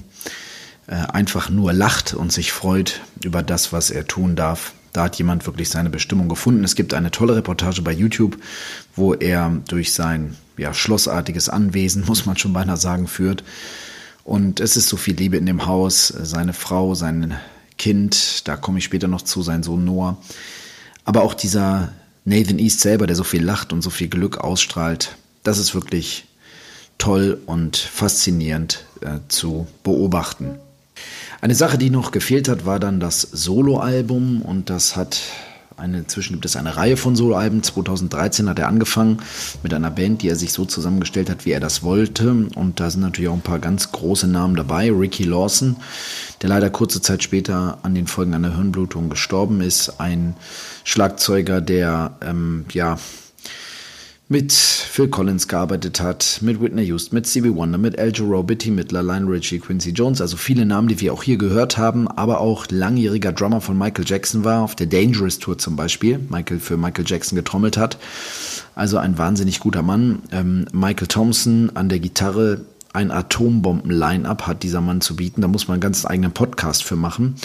äh, 0.87 0.93
einfach 1.11 1.49
nur 1.49 1.73
lacht 1.73 2.13
und 2.13 2.31
sich 2.31 2.51
freut 2.51 3.01
über 3.23 3.41
das, 3.41 3.73
was 3.73 3.89
er 3.89 4.05
tun 4.05 4.35
darf. 4.35 4.73
Da 4.95 5.03
hat 5.03 5.17
jemand 5.17 5.45
wirklich 5.45 5.67
seine 5.67 5.89
Bestimmung 5.89 6.29
gefunden. 6.29 6.63
Es 6.63 6.75
gibt 6.75 6.93
eine 6.93 7.11
tolle 7.11 7.35
Reportage 7.35 7.81
bei 7.81 7.91
YouTube, 7.91 8.37
wo 8.95 9.13
er 9.13 9.51
durch 9.67 9.91
sein 9.91 10.37
ja, 10.55 10.73
schlossartiges 10.73 11.49
Anwesen, 11.49 12.05
muss 12.07 12.25
man 12.25 12.37
schon 12.37 12.53
beinahe 12.53 12.77
sagen, 12.77 13.07
führt. 13.07 13.43
Und 14.23 14.61
es 14.61 14.77
ist 14.77 14.87
so 14.87 14.95
viel 14.95 15.17
Liebe 15.17 15.35
in 15.35 15.45
dem 15.45 15.65
Haus, 15.65 16.07
seine 16.07 16.53
Frau, 16.53 16.95
sein 16.95 17.35
Kind, 17.77 18.47
da 18.47 18.55
komme 18.55 18.77
ich 18.77 18.85
später 18.85 19.09
noch 19.09 19.21
zu, 19.21 19.41
sein 19.41 19.63
Sohn 19.63 19.83
Noah. 19.83 20.15
Aber 21.03 21.23
auch 21.23 21.33
dieser 21.33 21.91
Nathan 22.23 22.57
East 22.57 22.79
selber, 22.79 23.05
der 23.05 23.17
so 23.17 23.25
viel 23.25 23.43
lacht 23.43 23.73
und 23.73 23.81
so 23.81 23.89
viel 23.89 24.07
Glück 24.07 24.37
ausstrahlt, 24.37 25.17
das 25.43 25.57
ist 25.57 25.75
wirklich 25.75 26.25
toll 26.97 27.37
und 27.45 27.75
faszinierend 27.75 28.85
äh, 29.01 29.19
zu 29.27 29.67
beobachten. 29.83 30.57
Eine 31.45 31.53
Sache, 31.53 31.77
die 31.77 31.91
noch 31.91 32.09
gefehlt 32.09 32.49
hat, 32.49 32.65
war 32.65 32.79
dann 32.79 32.99
das 32.99 33.21
Soloalbum 33.21 34.41
und 34.41 34.71
das 34.71 34.95
hat 34.95 35.21
eine, 35.77 35.99
inzwischen 35.99 36.33
gibt 36.33 36.45
es 36.45 36.55
eine 36.55 36.75
Reihe 36.75 36.97
von 36.97 37.15
Soloalben. 37.15 37.61
2013 37.61 38.49
hat 38.49 38.57
er 38.57 38.67
angefangen 38.67 39.19
mit 39.61 39.71
einer 39.71 39.91
Band, 39.91 40.23
die 40.23 40.29
er 40.29 40.37
sich 40.37 40.51
so 40.51 40.65
zusammengestellt 40.65 41.29
hat, 41.29 41.45
wie 41.45 41.51
er 41.51 41.59
das 41.59 41.83
wollte. 41.83 42.47
Und 42.55 42.79
da 42.79 42.89
sind 42.89 43.01
natürlich 43.01 43.29
auch 43.29 43.35
ein 43.35 43.41
paar 43.41 43.59
ganz 43.59 43.91
große 43.91 44.25
Namen 44.25 44.55
dabei. 44.55 44.91
Ricky 44.91 45.21
Lawson, 45.25 45.75
der 46.41 46.49
leider 46.49 46.71
kurze 46.71 46.99
Zeit 46.99 47.21
später 47.21 47.77
an 47.83 47.93
den 47.93 48.07
Folgen 48.07 48.33
einer 48.33 48.55
Hirnblutung 48.55 49.11
gestorben 49.11 49.61
ist. 49.61 49.99
Ein 49.99 50.35
Schlagzeuger, 50.83 51.61
der 51.61 52.17
ähm, 52.23 52.65
ja 52.71 52.97
mit 54.27 54.51
Phil 54.53 55.07
Collins 55.07 55.47
gearbeitet 55.47 56.01
hat, 56.01 56.39
mit 56.41 56.59
Whitney 56.59 56.83
Houston, 56.85 57.15
mit 57.15 57.27
Stevie 57.27 57.53
Wonder, 57.53 57.77
mit 57.77 57.99
Al 57.99 58.11
Jarreau, 58.11 58.41
Betty 58.41 58.71
Midler, 58.71 59.03
Lionel 59.03 59.29
Richie, 59.29 59.59
Quincy 59.59 59.91
Jones, 59.91 60.19
also 60.19 60.35
viele 60.35 60.65
Namen, 60.65 60.87
die 60.87 60.99
wir 60.99 61.13
auch 61.13 61.21
hier 61.21 61.37
gehört 61.37 61.77
haben, 61.77 62.07
aber 62.07 62.39
auch 62.39 62.65
langjähriger 62.69 63.31
Drummer 63.31 63.61
von 63.61 63.77
Michael 63.77 64.05
Jackson 64.07 64.43
war, 64.43 64.63
auf 64.63 64.75
der 64.75 64.87
Dangerous 64.87 65.37
Tour 65.37 65.57
zum 65.57 65.75
Beispiel, 65.75 66.19
Michael 66.29 66.59
für 66.59 66.77
Michael 66.77 67.05
Jackson 67.07 67.35
getrommelt 67.35 67.77
hat. 67.77 67.97
Also 68.73 68.97
ein 68.97 69.17
wahnsinnig 69.17 69.59
guter 69.59 69.83
Mann. 69.83 70.23
Ähm, 70.31 70.65
Michael 70.73 71.07
Thompson 71.07 71.71
an 71.75 71.87
der 71.87 71.99
Gitarre, 71.99 72.61
ein 72.93 73.11
Atombomben-Line-Up 73.11 74.47
hat 74.47 74.63
dieser 74.63 74.81
Mann 74.81 75.01
zu 75.01 75.17
bieten. 75.17 75.41
Da 75.41 75.49
muss 75.49 75.67
man 75.67 75.75
einen 75.75 75.81
ganz 75.81 76.05
eigenen 76.05 76.31
Podcast 76.31 76.83
für 76.83 76.95
machen. 76.95 77.35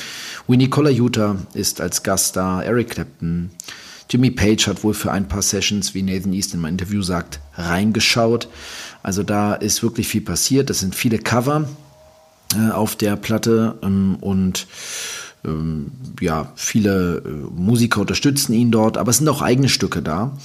Winnie 0.47 0.71
Colaiuta 0.71 1.37
ist 1.55 1.81
als 1.81 2.05
Gast 2.05 2.37
da, 2.37 2.63
Eric 2.63 2.91
Clapton, 2.91 3.51
Jimmy 4.11 4.33
Page 4.33 4.67
hat 4.67 4.83
wohl 4.83 4.93
für 4.93 5.13
ein 5.13 5.29
paar 5.29 5.43
Sessions, 5.43 5.95
wie 5.95 6.03
Nathan 6.03 6.33
East 6.33 6.53
in 6.53 6.61
meinem 6.61 6.73
Interview 6.73 7.01
sagt, 7.01 7.41
reingeschaut. 7.55 8.49
Also 9.05 9.23
da 9.23 9.55
ist 9.55 9.83
wirklich 9.85 10.09
viel 10.09 10.21
passiert. 10.21 10.69
Das 10.69 10.81
sind 10.81 10.97
viele 10.97 11.19
Cover 11.19 11.69
äh, 12.57 12.73
auf 12.73 12.97
der 12.97 13.15
Platte 13.15 13.79
ähm, 13.83 14.17
und 14.21 14.67
ähm, 15.45 15.93
ja, 16.21 16.53
viele 16.57 17.23
äh, 17.25 17.29
Musiker 17.55 18.01
unterstützen 18.01 18.53
ihn 18.53 18.73
dort, 18.73 18.99
aber 18.99 19.11
es 19.11 19.19
sind 19.19 19.29
auch 19.29 19.43
eigene 19.43 19.69
Stücke 19.69 20.03
da. 20.03 20.37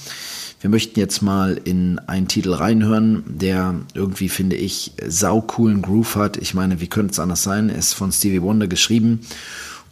Wir 0.60 0.70
möchten 0.70 0.98
jetzt 0.98 1.20
mal 1.20 1.60
in 1.64 1.98
einen 1.98 2.28
Titel 2.28 2.52
reinhören, 2.54 3.24
der 3.26 3.74
irgendwie, 3.94 4.28
finde 4.30 4.56
ich, 4.56 4.92
saucoolen 5.06 5.82
Groove 5.82 6.16
hat. 6.16 6.36
Ich 6.38 6.54
meine, 6.54 6.80
wie 6.80 6.86
könnte 6.86 7.12
es 7.12 7.18
anders 7.18 7.42
sein? 7.42 7.68
Er 7.68 7.76
ist 7.76 7.92
von 7.92 8.10
Stevie 8.10 8.40
Wonder 8.40 8.66
geschrieben 8.66 9.20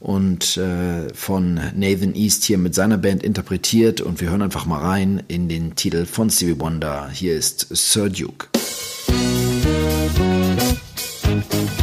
und 0.00 0.56
äh, 0.56 1.12
von 1.14 1.54
Nathan 1.74 2.14
East 2.14 2.44
hier 2.44 2.58
mit 2.58 2.74
seiner 2.74 2.98
Band 2.98 3.22
interpretiert. 3.22 4.00
Und 4.00 4.20
wir 4.20 4.30
hören 4.30 4.42
einfach 4.42 4.66
mal 4.66 4.80
rein 4.80 5.22
in 5.28 5.48
den 5.48 5.76
Titel 5.76 6.06
von 6.06 6.30
Stevie 6.30 6.60
Wonder. 6.60 7.08
Hier 7.10 7.36
ist 7.36 7.68
Sir 7.70 8.08
Duke. 8.08 8.48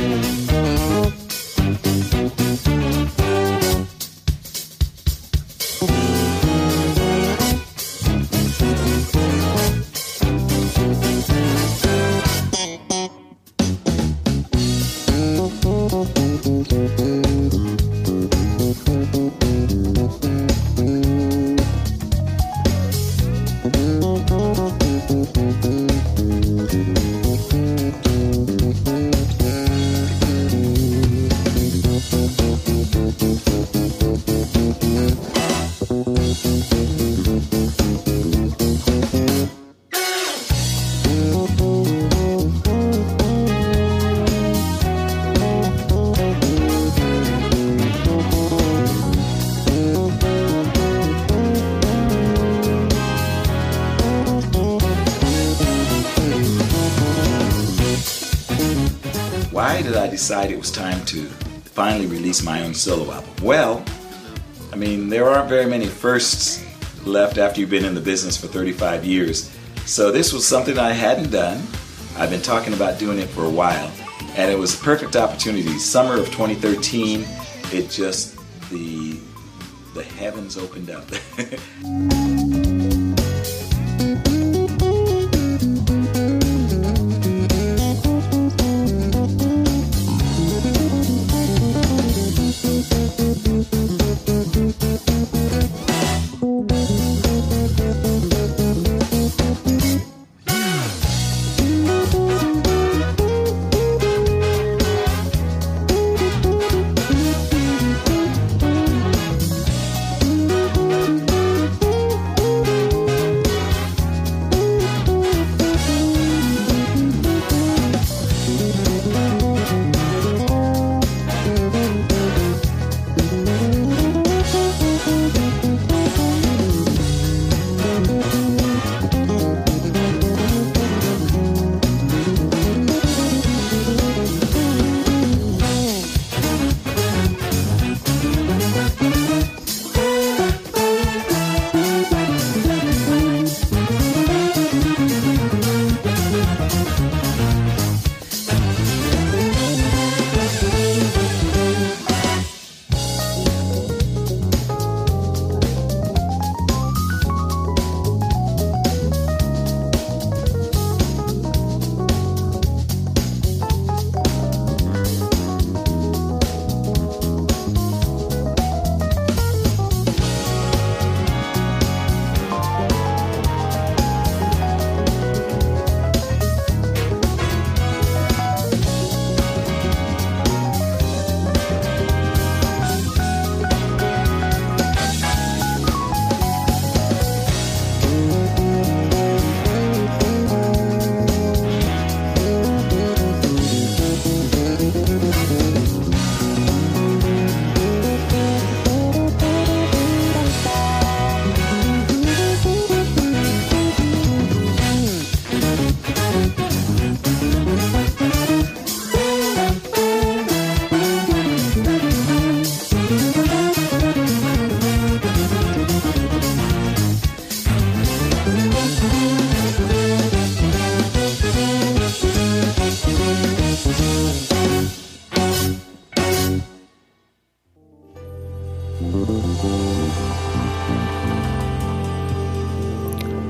Why 0.02 0.41
solo 62.82 63.12
album? 63.12 63.30
Well, 63.42 63.86
I 64.74 64.76
mean, 64.76 65.10
there 65.10 65.30
aren't 65.30 65.50
very 65.50 65.66
many 65.66 65.86
firsts 65.86 66.66
left 67.06 67.38
after 67.38 67.60
you've 67.60 67.70
been 67.70 67.86
in 67.86 67.94
the 67.94 68.02
business 68.02 68.38
for 68.38 68.48
35 68.48 69.06
years. 69.06 69.56
So 69.86 70.12
this 70.12 70.34
was 70.34 70.48
something 70.48 70.78
I 70.78 70.92
hadn't 70.92 71.32
done. 71.32 71.62
I've 72.18 72.30
been 72.30 72.42
talking 72.42 72.74
about 72.74 73.00
doing 73.00 73.20
it 73.20 73.30
for 73.30 73.46
a 73.46 73.50
while, 73.50 73.92
and 74.36 74.52
it 74.52 74.58
was 74.58 74.80
a 74.80 74.84
perfect 74.84 75.16
opportunity. 75.16 75.78
Summer 75.78 76.20
of 76.20 76.28
2013, 76.28 77.26
it 77.72 77.90
just 77.90 78.38
the 78.70 79.20
the 79.94 80.04
heavens 80.04 80.58
opened 80.58 80.90
up. 80.90 81.06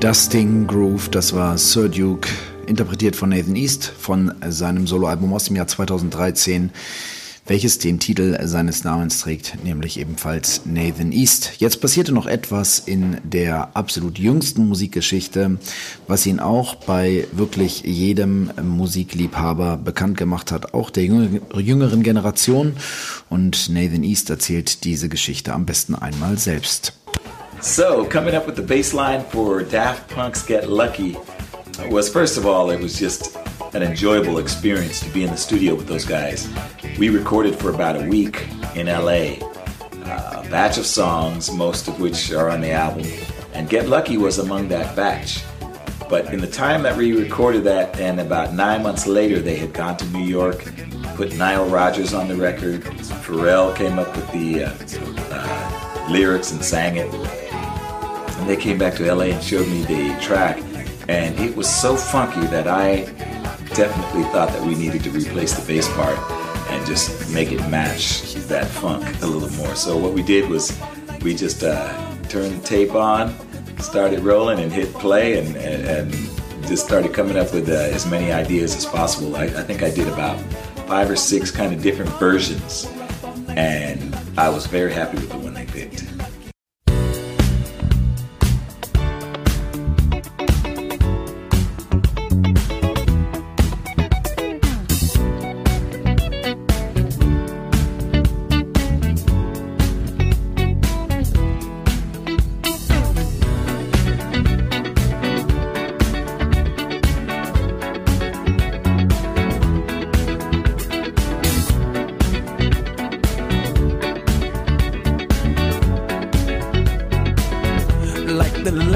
Dusting 0.01 0.65
Groove, 0.65 1.09
das 1.09 1.31
war 1.31 1.59
Sir 1.59 1.87
Duke, 1.87 2.27
interpretiert 2.65 3.15
von 3.15 3.29
Nathan 3.29 3.55
East 3.55 3.85
von 3.85 4.33
seinem 4.49 4.87
Soloalbum 4.87 5.31
aus 5.31 5.43
dem 5.43 5.55
Jahr 5.55 5.67
2013 5.67 6.71
welches 7.47 7.79
den 7.79 7.99
Titel 7.99 8.37
seines 8.47 8.83
Namens 8.83 9.19
trägt, 9.19 9.63
nämlich 9.65 9.99
ebenfalls 9.99 10.61
Nathan 10.65 11.11
East. 11.11 11.53
Jetzt 11.57 11.81
passierte 11.81 12.13
noch 12.13 12.25
etwas 12.25 12.79
in 12.79 13.17
der 13.23 13.75
absolut 13.75 14.19
jüngsten 14.19 14.67
Musikgeschichte, 14.67 15.57
was 16.07 16.25
ihn 16.25 16.39
auch 16.39 16.75
bei 16.75 17.27
wirklich 17.31 17.81
jedem 17.81 18.51
Musikliebhaber 18.61 19.77
bekannt 19.77 20.17
gemacht 20.17 20.51
hat, 20.51 20.73
auch 20.73 20.89
der 20.89 21.03
jüngeren 21.03 22.03
Generation. 22.03 22.73
Und 23.29 23.69
Nathan 23.69 24.03
East 24.03 24.29
erzählt 24.29 24.83
diese 24.85 25.09
Geschichte 25.09 25.53
am 25.53 25.65
besten 25.65 25.95
einmal 25.95 26.37
selbst. 26.37 26.93
So, 27.62 28.07
coming 28.07 28.34
up 28.34 28.47
with 28.47 28.55
the 28.55 28.64
bass 28.64 28.91
line 28.91 29.24
for 29.24 29.62
Daft 29.62 30.09
Punk's 30.09 30.41
Get 30.41 30.68
Lucky 30.68 31.16
was 31.89 32.12
first 32.12 32.36
of 32.36 32.47
all, 32.47 32.72
it 32.72 32.82
was 32.82 32.97
just 32.97 33.38
an 33.76 33.84
enjoyable 33.84 34.39
experience 34.39 34.99
to 35.01 35.09
be 35.09 35.24
in 35.24 35.30
the 35.30 35.38
studio 35.38 35.76
with 35.76 35.88
those 35.88 36.03
guys. 36.03 36.49
We 36.97 37.09
recorded 37.09 37.55
for 37.55 37.70
about 37.70 38.01
a 38.01 38.07
week 38.07 38.47
in 38.76 38.88
LA, 38.88 39.38
uh, 40.05 40.41
a 40.43 40.49
batch 40.49 40.80
of 40.80 40.88
songs, 40.88 41.51
most 41.51 41.88
of 41.88 41.99
which 42.01 42.32
are 42.32 42.49
on 42.49 42.62
the 42.62 42.72
album, 42.72 43.05
and 43.53 43.70
Get 43.70 43.88
Lucky 43.88 44.18
was 44.18 44.39
among 44.39 44.70
that 44.70 44.95
batch. 44.95 45.43
But 46.09 46.34
in 46.34 46.41
the 46.41 46.49
time 46.49 46.82
that 46.82 46.97
we 46.97 47.14
recorded 47.14 47.64
that, 47.66 47.99
and 47.99 48.20
about 48.20 48.55
nine 48.55 48.82
months 48.82 49.05
later, 49.05 49.39
they 49.39 49.55
had 49.55 49.72
gone 49.72 49.97
to 49.97 50.05
New 50.07 50.26
York, 50.26 50.66
put 51.16 51.36
Nile 51.36 51.68
Rodgers 51.68 52.12
on 52.12 52.28
the 52.28 52.36
record. 52.36 52.82
Pharrell 52.82 53.76
came 53.76 53.99
up 53.99 54.14
with 54.16 54.32
the 54.32 54.64
uh, 54.64 54.74
uh, 55.32 56.07
lyrics 56.09 56.51
and 56.51 56.66
sang 56.66 56.97
it. 56.97 57.50
And 58.41 58.49
they 58.49 58.57
came 58.57 58.79
back 58.79 58.95
to 58.95 59.13
LA 59.13 59.25
and 59.25 59.43
showed 59.43 59.67
me 59.67 59.83
the 59.83 60.19
track. 60.19 60.57
And 61.07 61.39
it 61.39 61.55
was 61.55 61.69
so 61.69 61.95
funky 61.95 62.47
that 62.47 62.67
I 62.67 63.05
definitely 63.75 64.23
thought 64.31 64.49
that 64.49 64.65
we 64.65 64.73
needed 64.73 65.03
to 65.03 65.11
replace 65.11 65.53
the 65.53 65.65
bass 65.67 65.87
part 65.93 66.17
and 66.71 66.83
just 66.87 67.31
make 67.31 67.51
it 67.51 67.59
match 67.69 68.33
that 68.47 68.65
funk 68.65 69.05
a 69.21 69.27
little 69.27 69.55
more. 69.63 69.75
So 69.75 69.95
what 69.95 70.13
we 70.13 70.23
did 70.23 70.49
was 70.49 70.75
we 71.21 71.35
just 71.35 71.63
uh, 71.63 72.15
turned 72.29 72.61
the 72.61 72.67
tape 72.67 72.95
on, 72.95 73.35
started 73.79 74.21
rolling, 74.21 74.59
and 74.59 74.71
hit 74.71 74.91
play, 74.95 75.37
and, 75.37 75.55
and, 75.57 76.11
and 76.11 76.67
just 76.67 76.85
started 76.85 77.13
coming 77.13 77.37
up 77.37 77.53
with 77.53 77.69
uh, 77.69 77.73
as 77.73 78.07
many 78.07 78.31
ideas 78.31 78.75
as 78.75 78.87
possible. 78.87 79.35
I, 79.35 79.43
I 79.43 79.63
think 79.63 79.83
I 79.83 79.91
did 79.91 80.07
about 80.07 80.39
five 80.87 81.11
or 81.11 81.15
six 81.15 81.51
kind 81.51 81.73
of 81.73 81.83
different 81.83 82.09
versions, 82.13 82.85
and 83.49 84.17
I 84.35 84.49
was 84.49 84.65
very 84.65 84.93
happy 84.93 85.17
with 85.17 85.29
the 85.29 85.37
one 85.37 85.53
they 85.53 85.67
picked. 85.67 86.11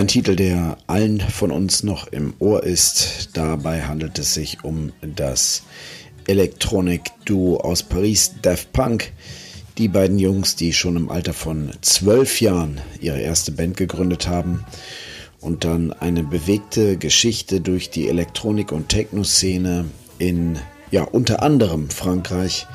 Ein 0.00 0.08
Titel, 0.08 0.34
der 0.34 0.78
allen 0.86 1.20
von 1.20 1.50
uns 1.50 1.82
noch 1.82 2.06
im 2.06 2.32
Ohr 2.38 2.64
ist. 2.64 3.28
Dabei 3.34 3.82
handelt 3.82 4.18
es 4.18 4.32
sich 4.32 4.64
um 4.64 4.92
das 5.02 5.62
Electronic-Duo 6.26 7.58
aus 7.58 7.82
Paris, 7.82 8.32
Daft 8.40 8.72
Punk. 8.72 9.12
Die 9.76 9.88
beiden 9.88 10.18
Jungs, 10.18 10.56
die 10.56 10.72
schon 10.72 10.96
im 10.96 11.10
Alter 11.10 11.34
von 11.34 11.72
zwölf 11.82 12.40
Jahren 12.40 12.80
ihre 13.02 13.20
erste 13.20 13.52
Band 13.52 13.76
gegründet 13.76 14.26
haben 14.26 14.64
und 15.38 15.64
dann 15.64 15.92
eine 15.92 16.22
bewegte 16.22 16.96
Geschichte 16.96 17.60
durch 17.60 17.90
die 17.90 18.08
Elektronik- 18.08 18.72
und 18.72 18.88
Techno-Szene 18.88 19.84
in, 20.18 20.58
ja, 20.90 21.02
unter 21.02 21.42
anderem 21.42 21.90
Frankreich 21.90 22.66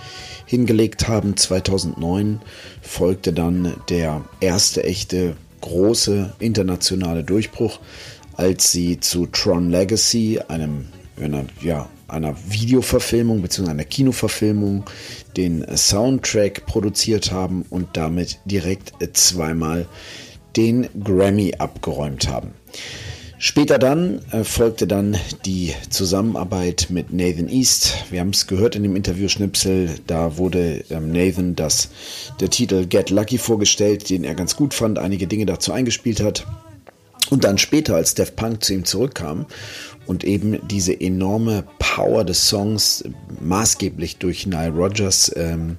hingelegt 0.46 1.08
haben. 1.08 1.36
2009 1.36 2.42
folgte 2.84 3.34
dann 3.34 3.74
der 3.90 4.24
erste 4.42 4.84
echte 4.84 5.36
große 5.66 6.34
internationale 6.40 7.24
Durchbruch, 7.24 7.80
als 8.38 8.72
sie 8.72 9.00
zu 9.00 9.26
Tron 9.26 9.72
Legacy, 9.72 10.40
einem 10.48 10.86
einer, 11.20 11.46
ja, 11.62 11.90
einer 12.08 12.36
Videoverfilmung 12.50 13.42
bzw. 13.42 13.70
einer 13.70 13.84
Kinoverfilmung 13.84 14.84
den 15.38 15.66
Soundtrack 15.76 16.66
produziert 16.66 17.32
haben 17.32 17.66
und 17.70 17.90
damit 17.94 18.40
direkt 18.46 18.94
zweimal 19.18 19.88
den 20.56 20.88
Grammy 21.04 21.54
abgeräumt 21.58 22.28
haben. 22.28 22.54
Später 23.46 23.78
dann 23.78 24.22
äh, 24.32 24.44
folgte 24.44 24.88
dann 24.88 25.18
die 25.46 25.76
Zusammenarbeit 25.92 26.88
mit 26.90 27.14
Nathan 27.14 27.48
East. 27.48 27.94
Wir 28.10 28.22
haben 28.22 28.32
es 28.32 28.48
gehört 28.48 28.76
in 28.76 28.82
dem 28.82 28.96
Interview-Schnipsel. 28.96 30.00
Da 30.08 30.38
wurde 30.38 30.84
ähm, 30.90 31.12
Nathan 31.12 31.56
das, 31.56 31.90
der 32.40 32.50
Titel 32.50 32.88
Get 32.88 33.12
Lucky 33.12 33.38
vorgestellt, 33.38 34.10
den 34.10 34.24
er 34.24 34.34
ganz 34.34 34.56
gut 34.56 34.74
fand, 34.74 34.98
einige 34.98 35.28
Dinge 35.28 35.46
dazu 35.46 35.74
eingespielt 35.74 36.22
hat. 36.22 36.48
Und 37.30 37.44
dann 37.44 37.60
später, 37.60 37.94
als 37.96 38.16
Def 38.16 38.36
Punk 38.36 38.64
zu 38.64 38.74
ihm 38.74 38.84
zurückkam 38.84 39.46
und 40.08 40.24
eben 40.24 40.60
diese 40.68 41.00
enorme 41.00 41.66
Power 41.78 42.24
des 42.24 42.50
Songs 42.50 43.04
maßgeblich 43.42 44.18
durch 44.18 44.48
Nile 44.48 44.72
Rodgers 44.72 45.32
ähm, 45.36 45.78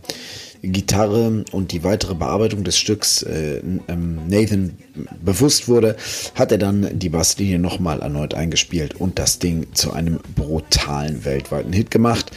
Gitarre 0.63 1.45
und 1.53 1.73
die 1.73 1.85
weitere 1.85 2.15
Bearbeitung 2.15 2.65
des 2.65 2.79
Stücks 2.79 3.23
äh, 3.23 3.61
ähm, 3.89 4.21
Nathan 4.29 4.77
bewusst 5.23 5.69
wurde, 5.69 5.97
hat 6.35 6.53
er 6.53 6.59
dann 6.59 6.99
die 6.99 7.09
Basslinie 7.09 7.59
nochmal 7.59 8.01
erneut 8.01 8.35
eingespielt 8.35 8.95
und 8.95 9.19
das 9.19 9.39
Ding 9.39 9.67
zu 9.75 9.93
einem 9.93 10.21
brutalen 10.35 11.25
weltweiten 11.25 11.73
Hit 11.73 11.91
gemacht. 11.91 12.31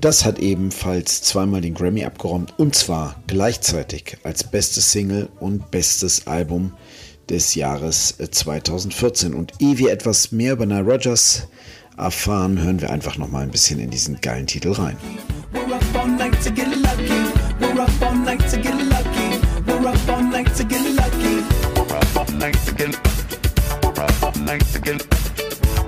Das 0.00 0.24
hat 0.24 0.40
ebenfalls 0.40 1.22
zweimal 1.22 1.60
den 1.60 1.74
Grammy 1.74 2.04
abgeräumt 2.04 2.54
und 2.58 2.74
zwar 2.74 3.22
gleichzeitig 3.28 4.16
als 4.24 4.42
bestes 4.42 4.90
Single 4.90 5.28
und 5.38 5.70
bestes 5.70 6.26
Album 6.26 6.72
des 7.28 7.54
Jahres 7.54 8.16
2014. 8.18 9.32
Äh, 9.32 9.36
und 9.36 9.52
ehe 9.60 9.78
wir 9.78 9.92
etwas 9.92 10.32
mehr 10.32 10.54
über 10.54 10.66
Nile 10.66 10.82
Rodgers 10.82 11.48
erfahren, 11.96 12.60
hören 12.60 12.80
wir 12.80 12.90
einfach 12.90 13.18
nochmal 13.18 13.42
ein 13.42 13.50
bisschen 13.50 13.78
in 13.78 13.90
diesen 13.90 14.20
geilen 14.20 14.46
Titel 14.46 14.72
rein. 14.72 14.96
We're 15.52 16.81
to 24.46 24.80
get. 24.80 25.06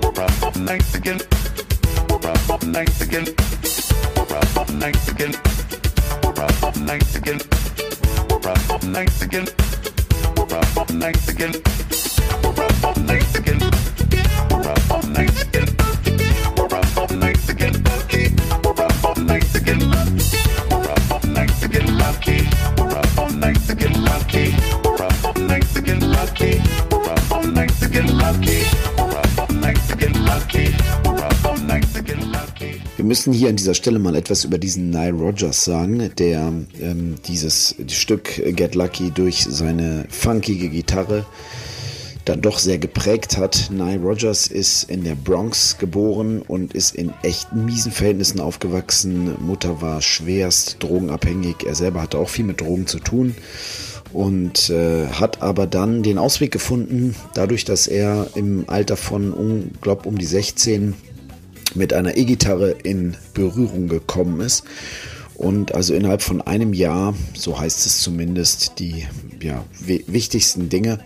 We're 0.01 0.23
up 0.23 0.43
all 0.43 0.51
night 0.61 0.83
to 0.91 0.99
get. 0.99 1.27
We're 2.09 2.31
up 2.31 2.49
all 2.49 2.59
night 2.67 2.87
to 2.99 3.05
get. 3.05 3.35
nights 3.95 4.19
again. 4.19 4.31
Rough 4.43 4.79
nights 4.79 5.07
again. 5.09 5.31
Rough 6.35 6.77
nights 6.79 7.15
again. 7.15 7.39
Rough 8.43 8.83
nights 8.83 8.85
again. 8.85 8.85
Rough 8.85 8.85
nights 8.85 9.21
again. 9.21 9.45
Rough 10.37 10.93
nights 10.93 11.27
again. 11.27 11.53
Rough 12.77 12.99
nights 13.03 13.35
again. 13.35 13.35
Rough 13.35 13.35
nights 13.35 13.35
again. 13.35 13.59
Rough 14.49 15.05
nights 15.07 15.41
again. 15.41 15.67
Rough 16.57 17.11
nights 17.11 17.49
again. 17.49 17.83
Lucky. 17.83 18.35
Rough 18.65 19.17
nights 19.17 19.55
again. 19.55 19.83
Lucky. 19.93 20.25
Rough 20.71 21.27
nights 21.27 21.55
again. 21.55 21.57
Lucky. 21.57 21.57
Rough 21.57 21.57
nights 21.57 21.63
again. 21.63 21.97
Lucky. 21.97 22.47
Rough 22.77 23.35
nights 23.35 23.69
again. 23.69 24.03
Lucky. 24.03 24.55
Rough 24.85 25.37
nights 25.37 25.75
again. 25.75 25.99
Lucky. 26.11 26.64
Wir 32.97 33.05
müssen 33.05 33.31
hier 33.31 33.47
an 33.47 33.55
dieser 33.55 33.73
Stelle 33.73 33.99
mal 33.99 34.17
etwas 34.17 34.43
über 34.43 34.57
diesen 34.57 34.89
Nile 34.89 35.13
Rogers 35.13 35.63
sagen, 35.63 36.11
der 36.17 36.51
ähm, 36.81 37.15
dieses 37.25 37.73
Stück 37.87 38.41
Get 38.57 38.75
Lucky 38.75 39.11
durch 39.11 39.45
seine 39.49 40.07
funkige 40.09 40.67
Gitarre 40.67 41.25
dann 42.25 42.41
doch 42.41 42.59
sehr 42.59 42.79
geprägt 42.79 43.37
hat. 43.37 43.69
Nile 43.71 44.01
Rogers 44.01 44.47
ist 44.47 44.89
in 44.89 45.05
der 45.05 45.15
Bronx 45.15 45.77
geboren 45.77 46.41
und 46.41 46.73
ist 46.73 46.95
in 46.95 47.13
echt 47.21 47.53
miesen 47.53 47.93
Verhältnissen 47.93 48.41
aufgewachsen. 48.41 49.35
Mutter 49.39 49.81
war 49.81 50.01
schwerst 50.01 50.83
drogenabhängig. 50.83 51.65
Er 51.65 51.75
selber 51.75 52.01
hatte 52.01 52.17
auch 52.17 52.29
viel 52.29 52.43
mit 52.43 52.59
Drogen 52.59 52.87
zu 52.87 52.99
tun 52.99 53.35
und 54.15 54.69
äh, 54.69 55.07
hat 55.07 55.41
aber 55.41 55.67
dann 55.67 56.01
den 56.01 56.17
Ausweg 56.17 56.51
gefunden, 56.51 57.15
dadurch, 57.33 57.65
dass 57.65 57.85
er 57.85 58.29
im 58.35 58.63
Alter 58.67 58.95
von, 58.95 59.33
um, 59.33 59.71
glaub, 59.81 60.05
um 60.05 60.17
die 60.17 60.25
16 60.25 60.93
mit 61.75 61.91
einer 61.93 62.15
E-Gitarre 62.15 62.71
in 62.83 63.17
Berührung 63.33 63.89
gekommen 63.89 64.39
ist 64.39 64.63
und 65.35 65.75
also 65.75 65.93
innerhalb 65.93 66.21
von 66.21 66.41
einem 66.41 66.73
Jahr, 66.73 67.13
so 67.33 67.59
heißt 67.59 67.85
es 67.85 67.99
zumindest, 67.99 68.79
die 68.79 69.05
ja, 69.41 69.65
wi- 69.85 70.05
wichtigsten 70.07 70.69
Dinge 70.69 70.99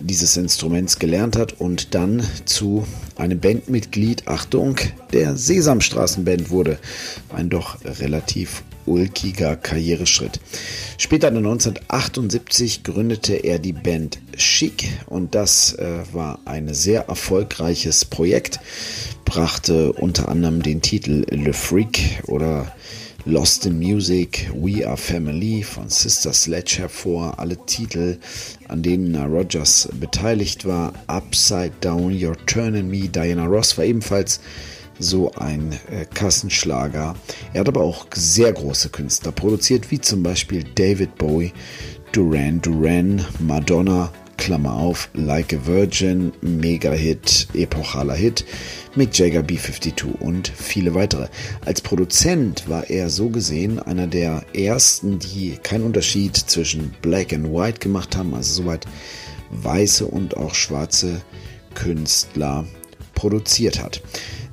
dieses 0.00 0.36
Instruments 0.36 0.98
gelernt 0.98 1.36
hat 1.36 1.58
und 1.58 1.94
dann 1.94 2.22
zu 2.44 2.84
einem 3.16 3.40
Bandmitglied, 3.40 4.28
Achtung, 4.28 4.76
der 5.14 5.36
Sesamstraßenband 5.36 6.50
wurde. 6.50 6.78
Ein 7.34 7.48
doch 7.48 7.78
relativ 7.84 8.62
ulkiger 8.86 9.56
Karriereschritt. 9.56 10.40
Später 10.98 11.30
dann 11.30 11.38
1978 11.38 12.82
gründete 12.82 13.34
er 13.34 13.58
die 13.58 13.72
Band 13.72 14.18
Chic 14.36 14.88
und 15.06 15.34
das 15.34 15.74
äh, 15.74 16.00
war 16.12 16.40
ein 16.44 16.72
sehr 16.72 17.08
erfolgreiches 17.08 18.04
Projekt, 18.04 18.60
brachte 19.24 19.92
unter 19.92 20.28
anderem 20.28 20.62
den 20.62 20.82
Titel 20.82 21.24
Le 21.30 21.52
Freak 21.52 22.22
oder 22.26 22.72
Lost 23.26 23.64
in 23.64 23.78
Music, 23.78 24.50
We 24.54 24.86
Are 24.86 24.98
Family 24.98 25.62
von 25.62 25.88
Sister 25.88 26.34
Sledge 26.34 26.76
hervor, 26.80 27.38
alle 27.38 27.56
Titel, 27.64 28.18
an 28.68 28.82
denen 28.82 29.16
Rogers 29.16 29.88
beteiligt 29.98 30.66
war, 30.66 30.92
Upside 31.06 31.72
Down, 31.80 32.12
You're 32.12 32.36
Turning 32.44 32.88
Me, 32.88 33.08
Diana 33.08 33.46
Ross 33.46 33.78
war 33.78 33.86
ebenfalls 33.86 34.40
so 34.98 35.32
ein 35.32 35.72
äh, 35.90 36.04
Kassenschlager. 36.12 37.14
Er 37.52 37.60
hat 37.60 37.68
aber 37.68 37.82
auch 37.82 38.06
sehr 38.14 38.52
große 38.52 38.90
Künstler 38.90 39.32
produziert, 39.32 39.90
wie 39.90 40.00
zum 40.00 40.22
Beispiel 40.22 40.64
David 40.74 41.16
Bowie, 41.16 41.52
Duran 42.12 42.60
Duran, 42.60 43.24
Madonna, 43.40 44.12
Klammer 44.36 44.74
auf, 44.74 45.08
Like 45.14 45.54
a 45.54 45.66
Virgin, 45.66 46.32
Mega-Hit, 46.40 47.48
epochaler 47.54 48.14
Hit, 48.14 48.44
Mick 48.94 49.16
Jagger, 49.18 49.42
B-52 49.42 50.20
und 50.20 50.48
viele 50.48 50.94
weitere. 50.94 51.28
Als 51.64 51.80
Produzent 51.80 52.68
war 52.68 52.88
er 52.90 53.10
so 53.10 53.30
gesehen 53.30 53.78
einer 53.78 54.06
der 54.06 54.44
ersten, 54.54 55.18
die 55.18 55.58
keinen 55.62 55.84
Unterschied 55.84 56.36
zwischen 56.36 56.94
Black 57.02 57.32
and 57.32 57.52
White 57.52 57.80
gemacht 57.80 58.16
haben, 58.16 58.34
also 58.34 58.62
soweit 58.62 58.86
weiße 59.50 60.06
und 60.06 60.36
auch 60.36 60.54
schwarze 60.54 61.22
Künstler 61.74 62.66
produziert 63.14 63.82
hat. 63.82 64.02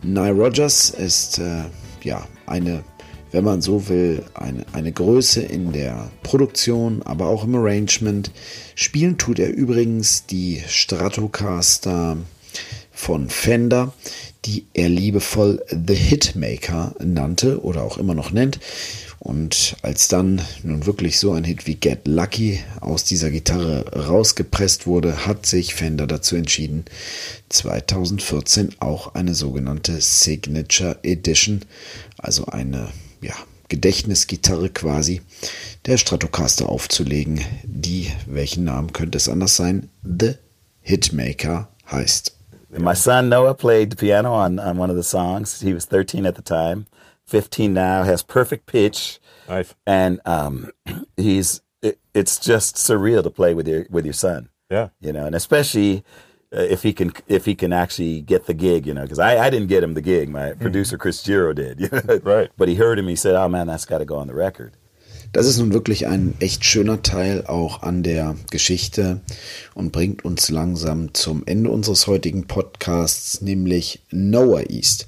Nile 0.04 0.32
Rogers 0.32 0.90
ist 0.90 1.38
äh, 1.38 1.64
ja 2.04 2.28
eine, 2.48 2.84
wenn 3.32 3.44
man 3.44 3.62
so 3.62 3.88
will, 3.88 4.24
eine, 4.34 4.66
eine 4.74 4.92
Größe 4.92 5.42
in 5.42 5.72
der 5.72 6.10
Produktion, 6.24 7.04
aber 7.04 7.28
auch 7.28 7.44
im 7.44 7.56
Arrangement. 7.56 8.32
Spielen 8.76 9.18
tut 9.18 9.38
er 9.38 9.54
übrigens 9.54 10.26
die 10.26 10.64
Stratocaster 10.68 12.18
von 12.92 13.30
Fender, 13.30 13.94
die 14.46 14.66
er 14.74 14.90
liebevoll 14.90 15.64
The 15.70 15.96
Hitmaker 15.96 16.96
nannte 17.00 17.64
oder 17.64 17.84
auch 17.84 17.98
immer 17.98 18.16
noch 18.16 18.32
nennt. 18.32 18.60
Und 19.24 19.76
als 19.84 20.08
dann 20.08 20.42
nun 20.64 20.88
wirklich 20.88 21.20
so 21.20 21.34
ein 21.34 21.44
Hit 21.44 21.68
wie 21.68 21.76
Get 21.76 22.08
Lucky 22.08 22.60
aus 22.80 23.04
dieser 23.04 23.30
Gitarre 23.30 23.86
rausgepresst 23.96 24.88
wurde, 24.88 25.28
hat 25.28 25.46
sich 25.46 25.76
Fender 25.76 26.08
dazu 26.08 26.36
entschieden, 26.36 26.86
2014 27.50 28.78
auch 28.80 29.14
eine 29.14 29.36
sogenannte 29.36 30.02
Signature 30.02 30.98
Edition, 31.04 31.62
also 32.18 32.48
eine 32.48 32.88
ja, 33.22 33.36
Gedächtnisgitarre 33.70 34.70
quasi, 34.70 35.22
der 35.86 35.98
Stratocaster 35.98 36.68
aufzulegen, 36.68 37.42
die, 37.64 38.12
welchen 38.26 38.64
Namen 38.64 38.92
könnte 38.92 39.20
es 39.20 39.30
anders 39.30 39.56
sein, 39.56 39.88
The 40.02 40.32
Hitmaker 40.82 41.70
heißt. 41.92 42.36
My 42.72 42.96
son 42.96 43.30
Noah 43.30 43.54
played 43.54 43.98
piano 43.98 44.34
on, 44.34 44.58
on 44.58 44.80
one 44.80 44.92
of 44.92 44.98
the 44.98 45.08
songs. 45.08 45.62
He 45.62 45.76
was 45.76 45.86
13 45.86 46.26
at 46.26 46.38
the 46.38 46.42
time, 46.42 46.88
15 47.32 47.74
now, 47.74 48.04
has 48.04 48.22
perfect 48.22 48.66
pitch. 48.66 49.20
Nice. 49.48 49.74
And 49.88 50.20
um, 50.26 50.70
he's, 51.18 51.62
it, 51.82 52.00
it's 52.14 52.38
just 52.38 52.76
surreal 52.76 53.24
to 53.24 53.30
play 53.30 53.54
with 53.54 53.68
your, 53.68 53.86
with 53.90 54.06
your 54.06 54.14
son. 54.14 54.50
Yeah. 54.70 54.90
You 55.00 55.14
know, 55.14 55.26
and 55.26 55.34
especially 55.34 56.04
uh, 56.54 56.60
if 56.60 56.84
he 56.84 56.92
can, 56.92 57.14
if 57.28 57.46
he 57.46 57.56
can 57.56 57.72
actually 57.72 58.22
get 58.22 58.46
the 58.46 58.54
gig, 58.54 58.86
you 58.86 58.94
know, 58.94 59.04
because 59.04 59.20
I, 59.20 59.46
I 59.46 59.50
didn't 59.50 59.68
get 59.68 59.82
him 59.82 59.94
the 59.94 60.02
gig. 60.02 60.30
My 60.30 60.54
producer, 60.54 60.98
Chris 60.98 61.24
Giro, 61.24 61.54
did. 61.54 61.90
Right. 62.24 62.50
But 62.58 62.68
he 62.68 62.76
heard 62.76 63.00
him. 63.00 63.08
He 63.08 63.16
said, 63.16 63.36
oh 63.36 63.48
man, 63.48 63.68
that's 63.68 63.86
got 63.86 64.00
to 64.00 64.06
go 64.06 64.18
on 64.18 64.28
the 64.28 64.36
record. 64.36 64.76
Das 65.34 65.46
ist 65.46 65.60
nun 65.60 65.72
wirklich 65.72 66.08
ein 66.08 66.34
echt 66.40 66.66
schöner 66.66 67.04
Teil 67.04 67.46
auch 67.48 67.84
an 67.84 68.04
der 68.04 68.36
Geschichte 68.50 69.22
und 69.74 69.94
bringt 69.94 70.26
uns 70.26 70.50
langsam 70.50 71.14
zum 71.14 71.44
Ende 71.46 71.70
unseres 71.70 72.06
heutigen 72.08 72.48
Podcasts, 72.48 73.42
nämlich 73.42 74.02
Noah 74.12 74.70
East, 74.70 75.08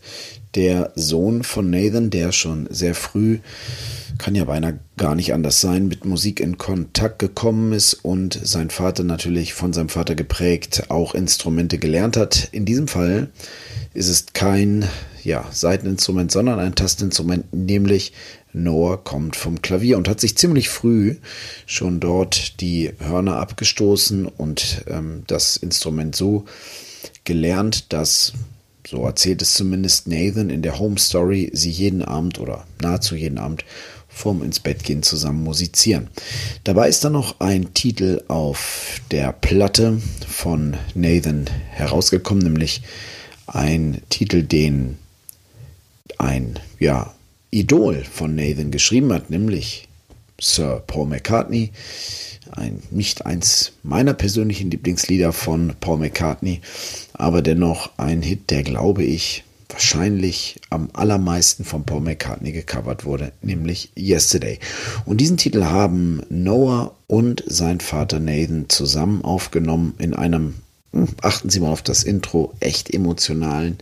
der 0.56 0.94
Sohn 0.96 1.44
von 1.44 1.70
Nathan, 1.70 2.10
der 2.10 2.32
schon 2.32 2.68
sehr 2.70 2.96
früh, 2.96 3.40
kann 4.18 4.36
ja 4.36 4.46
beinahe 4.46 4.80
gar 4.96 5.16
nicht 5.16 5.34
anders 5.34 5.60
sein, 5.60 5.90
mit 5.90 6.06
Musik 6.06 6.40
in 6.40 6.58
Kontakt 6.58 7.20
gekommen 7.20 7.74
ist 7.74 7.94
und 7.94 8.40
sein 8.42 8.70
Vater 8.70 9.04
natürlich 9.04 9.54
von 9.54 9.74
seinem 9.74 9.90
Vater 9.90 10.16
geprägt 10.16 10.86
auch 10.88 11.16
Instrumente 11.16 11.80
gelernt 11.80 12.16
hat. 12.16 12.48
In 12.54 12.64
diesem 12.64 12.88
Fall 12.88 13.30
ist 13.94 14.08
es 14.08 14.28
kein 14.34 14.88
ja, 15.24 15.46
Seiteninstrument, 15.52 16.32
sondern 16.32 16.60
ein 16.60 16.76
Tastinstrument, 16.76 17.54
nämlich 17.54 18.14
Noah 18.54 19.04
kommt 19.04 19.36
vom 19.36 19.62
Klavier 19.62 19.98
und 19.98 20.08
hat 20.08 20.22
sich 20.22 20.38
ziemlich 20.38 20.70
früh 20.70 21.16
schon 21.66 22.00
dort 22.00 22.62
die 22.62 22.94
Hörner 23.00 23.38
abgestoßen 23.38 24.28
und 24.28 24.84
ähm, 24.88 25.24
das 25.28 25.58
Instrument 25.58 26.16
so 26.16 26.46
gelernt, 27.24 27.92
dass, 27.92 28.34
so 28.88 29.04
erzählt 29.06 29.42
es 29.42 29.54
zumindest 29.56 30.08
Nathan 30.08 30.50
in 30.50 30.62
der 30.62 30.80
Home 30.80 31.00
Story, 31.00 31.50
sie 31.54 31.72
jeden 31.72 32.04
Abend 32.04 32.40
oder 32.40 32.66
nahezu 32.82 33.16
jeden 33.16 33.40
Abend 33.40 33.66
vorm 34.08 34.44
ins 34.44 34.60
Bett 34.60 34.84
gehen 34.84 35.02
zusammen 35.02 35.44
musizieren. 35.44 36.10
Dabei 36.64 36.88
ist 36.88 37.04
dann 37.04 37.14
noch 37.14 37.40
ein 37.40 37.74
Titel 37.74 38.24
auf 38.28 39.02
der 39.10 39.34
Platte 39.34 40.00
von 40.28 40.78
Nathan 40.94 41.50
herausgekommen, 41.72 42.44
nämlich 42.44 42.84
ein 43.48 44.02
Titel, 44.10 44.44
den 44.44 45.00
ein 46.20 46.60
ja, 46.80 47.14
Idol 47.54 48.04
von 48.04 48.36
Nathan 48.36 48.72
geschrieben 48.72 49.14
hat, 49.14 49.30
nämlich 49.30 49.88
Sir 50.42 50.84
Paul 50.86 51.08
McCartney. 51.08 51.72
Ein, 52.52 52.84
nicht 52.92 53.26
eins 53.26 53.74
meiner 53.84 54.14
persönlichen 54.14 54.70
Lieblingslieder 54.70 55.34
von 55.34 55.74
Paul 55.80 56.00
McCartney, 56.00 56.62
aber 57.14 57.42
dennoch 57.42 57.92
ein 57.98 58.22
Hit, 58.22 58.52
der 58.52 58.64
glaube 58.64 59.04
ich 59.04 59.44
wahrscheinlich 59.70 60.60
am 60.70 60.90
allermeisten 60.94 61.64
von 61.64 61.84
Paul 61.84 62.02
McCartney 62.02 62.52
gecovert 62.52 63.06
wurde, 63.06 63.32
nämlich 63.42 63.90
Yesterday. 63.98 64.60
Und 65.06 65.20
diesen 65.20 65.38
Titel 65.38 65.64
haben 65.66 66.22
Noah 66.30 66.94
und 67.08 67.44
sein 67.48 67.80
Vater 67.80 68.20
Nathan 68.20 68.66
zusammen 68.70 69.24
aufgenommen 69.24 69.96
in 69.98 70.14
einem, 70.14 70.56
hm, 70.92 71.08
achten 71.22 71.50
Sie 71.50 71.60
mal 71.60 71.72
auf 71.72 71.82
das 71.82 72.04
Intro, 72.04 72.54
echt 72.60 72.94
emotionalen 72.94 73.78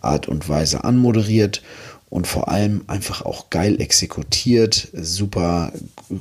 Art 0.00 0.28
und 0.28 0.48
Weise 0.48 0.84
anmoderiert 0.84 1.62
und 2.16 2.26
vor 2.26 2.48
allem 2.48 2.82
einfach 2.86 3.20
auch 3.26 3.50
geil 3.50 3.78
exekutiert. 3.78 4.88
Super 4.94 5.70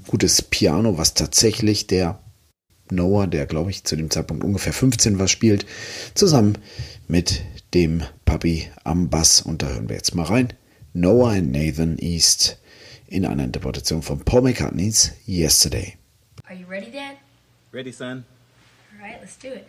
gutes 0.07 0.41
Piano, 0.41 0.97
was 0.97 1.13
tatsächlich 1.13 1.87
der 1.87 2.19
Noah, 2.91 3.27
der 3.27 3.45
glaube 3.45 3.69
ich 3.71 3.85
zu 3.85 3.95
dem 3.95 4.09
Zeitpunkt 4.09 4.43
ungefähr 4.43 4.73
15 4.73 5.19
war, 5.19 5.29
spielt, 5.29 5.65
zusammen 6.13 6.57
mit 7.07 7.45
dem 7.73 8.03
Puppy 8.25 8.69
am 8.83 9.09
Bass. 9.09 9.39
Und 9.39 9.61
da 9.61 9.67
hören 9.69 9.87
wir 9.87 9.95
jetzt 9.95 10.13
mal 10.15 10.25
rein. 10.25 10.51
Noah 10.91 11.29
und 11.29 11.51
Nathan 11.53 11.97
East 11.97 12.59
in 13.07 13.25
einer 13.25 13.45
Interpretation 13.45 14.01
von 14.01 14.19
Paul 14.19 14.41
McCartney's 14.41 15.13
Yesterday. 15.25 15.95
Are 16.43 16.59
you 16.59 16.67
ready, 16.67 16.91
Dad? 16.91 17.15
Ready, 17.71 17.93
son? 17.93 18.25
All 18.91 19.01
right, 19.01 19.21
let's 19.21 19.37
do 19.37 19.47
it. 19.47 19.65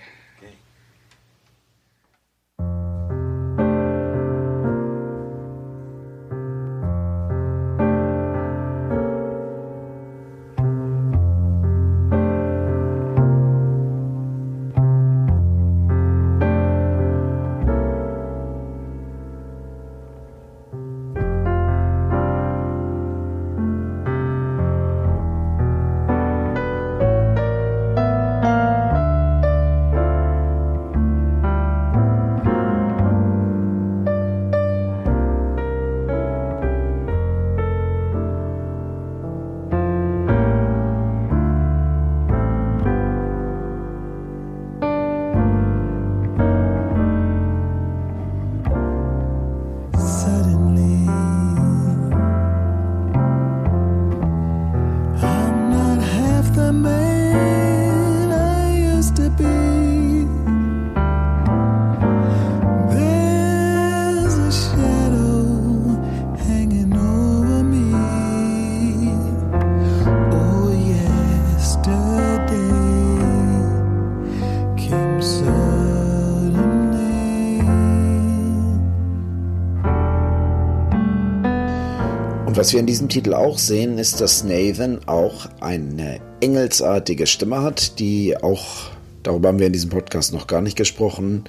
Was 82.67 82.73
wir 82.73 82.81
in 82.81 82.87
diesem 82.87 83.09
Titel 83.09 83.33
auch 83.33 83.59
sehen, 83.59 83.97
ist, 83.97 84.21
dass 84.21 84.43
Nathan 84.43 84.99
auch 85.07 85.47
eine 85.61 86.19
engelsartige 86.41 87.29
Stimme 87.29 87.63
hat, 87.63 88.01
die 88.01 88.37
auch, 88.43 88.91
darüber 89.23 89.51
haben 89.51 89.61
wir 89.61 89.69
in 89.69 89.73
diesem 89.73 89.91
Podcast 89.91 90.33
noch 90.33 90.49
gar 90.49 90.63
nicht 90.63 90.77
gesprochen, 90.77 91.45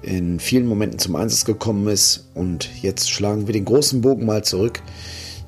in 0.00 0.40
vielen 0.40 0.64
Momenten 0.64 0.98
zum 0.98 1.16
Einsatz 1.16 1.44
gekommen 1.44 1.86
ist. 1.88 2.30
Und 2.32 2.70
jetzt 2.80 3.10
schlagen 3.10 3.46
wir 3.46 3.52
den 3.52 3.66
großen 3.66 4.00
Bogen 4.00 4.24
mal 4.24 4.42
zurück 4.42 4.80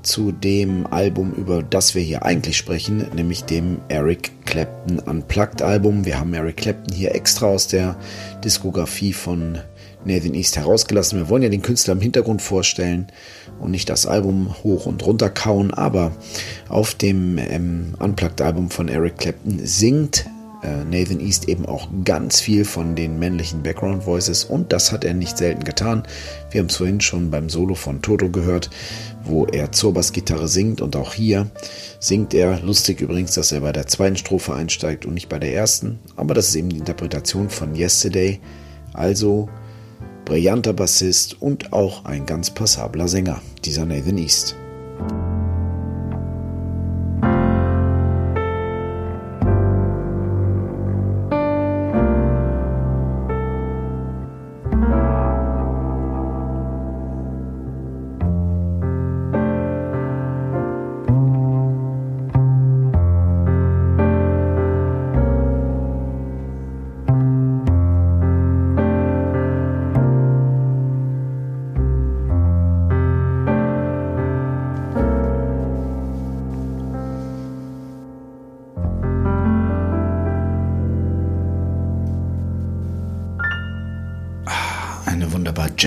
zu 0.02 0.32
dem 0.32 0.86
Album, 0.86 1.32
über 1.32 1.62
das 1.62 1.94
wir 1.94 2.02
hier 2.02 2.26
eigentlich 2.26 2.58
sprechen, 2.58 3.06
nämlich 3.16 3.44
dem 3.44 3.80
Eric 3.88 4.32
Clapton 4.44 4.98
Unplugged 4.98 5.62
Album. 5.62 6.04
Wir 6.04 6.20
haben 6.20 6.34
Eric 6.34 6.58
Clapton 6.58 6.94
hier 6.94 7.14
extra 7.14 7.46
aus 7.46 7.68
der 7.68 7.96
Diskografie 8.44 9.14
von 9.14 9.60
Nathan 10.04 10.34
East 10.34 10.56
herausgelassen. 10.56 11.18
Wir 11.18 11.28
wollen 11.28 11.42
ja 11.42 11.48
den 11.48 11.62
Künstler 11.62 11.92
im 11.92 12.00
Hintergrund 12.00 12.42
vorstellen 12.42 13.08
und 13.60 13.70
nicht 13.70 13.88
das 13.88 14.06
Album 14.06 14.54
hoch 14.62 14.86
und 14.86 15.04
runter 15.04 15.30
kauen, 15.30 15.72
aber 15.72 16.12
auf 16.68 16.94
dem 16.94 17.38
ähm, 17.38 17.94
Unplugged 17.98 18.40
Album 18.40 18.70
von 18.70 18.88
Eric 18.88 19.18
Clapton 19.18 19.60
singt 19.64 20.26
äh, 20.62 20.84
Nathan 20.84 21.20
East 21.20 21.48
eben 21.48 21.66
auch 21.66 21.88
ganz 22.04 22.40
viel 22.40 22.64
von 22.64 22.94
den 22.94 23.18
männlichen 23.18 23.62
Background 23.62 24.06
Voices 24.06 24.44
und 24.44 24.72
das 24.72 24.92
hat 24.92 25.04
er 25.04 25.14
nicht 25.14 25.38
selten 25.38 25.64
getan. 25.64 26.02
Wir 26.50 26.60
haben 26.60 26.68
es 26.68 26.76
vorhin 26.76 27.00
schon 27.00 27.30
beim 27.30 27.48
Solo 27.48 27.74
von 27.74 28.02
Toto 28.02 28.28
gehört, 28.28 28.70
wo 29.24 29.46
er 29.46 29.72
zur 29.72 29.94
Bassgitarre 29.94 30.48
singt 30.48 30.80
und 30.80 30.96
auch 30.96 31.14
hier 31.14 31.50
singt 31.98 32.34
er. 32.34 32.60
Lustig 32.60 33.00
übrigens, 33.00 33.34
dass 33.34 33.52
er 33.52 33.60
bei 33.60 33.72
der 33.72 33.86
zweiten 33.86 34.16
Strophe 34.16 34.54
einsteigt 34.54 35.06
und 35.06 35.14
nicht 35.14 35.28
bei 35.28 35.38
der 35.38 35.54
ersten, 35.54 35.98
aber 36.16 36.34
das 36.34 36.48
ist 36.48 36.56
eben 36.56 36.68
die 36.68 36.78
Interpretation 36.78 37.48
von 37.48 37.74
Yesterday. 37.74 38.40
Also 38.92 39.48
brillanter 40.24 40.72
Bassist 40.72 41.40
und 41.40 41.72
auch 41.72 42.04
ein 42.04 42.26
ganz 42.26 42.50
passabler 42.50 43.08
Sänger, 43.08 43.40
dieser 43.64 43.84
Nathan 43.84 44.18
East. 44.18 44.56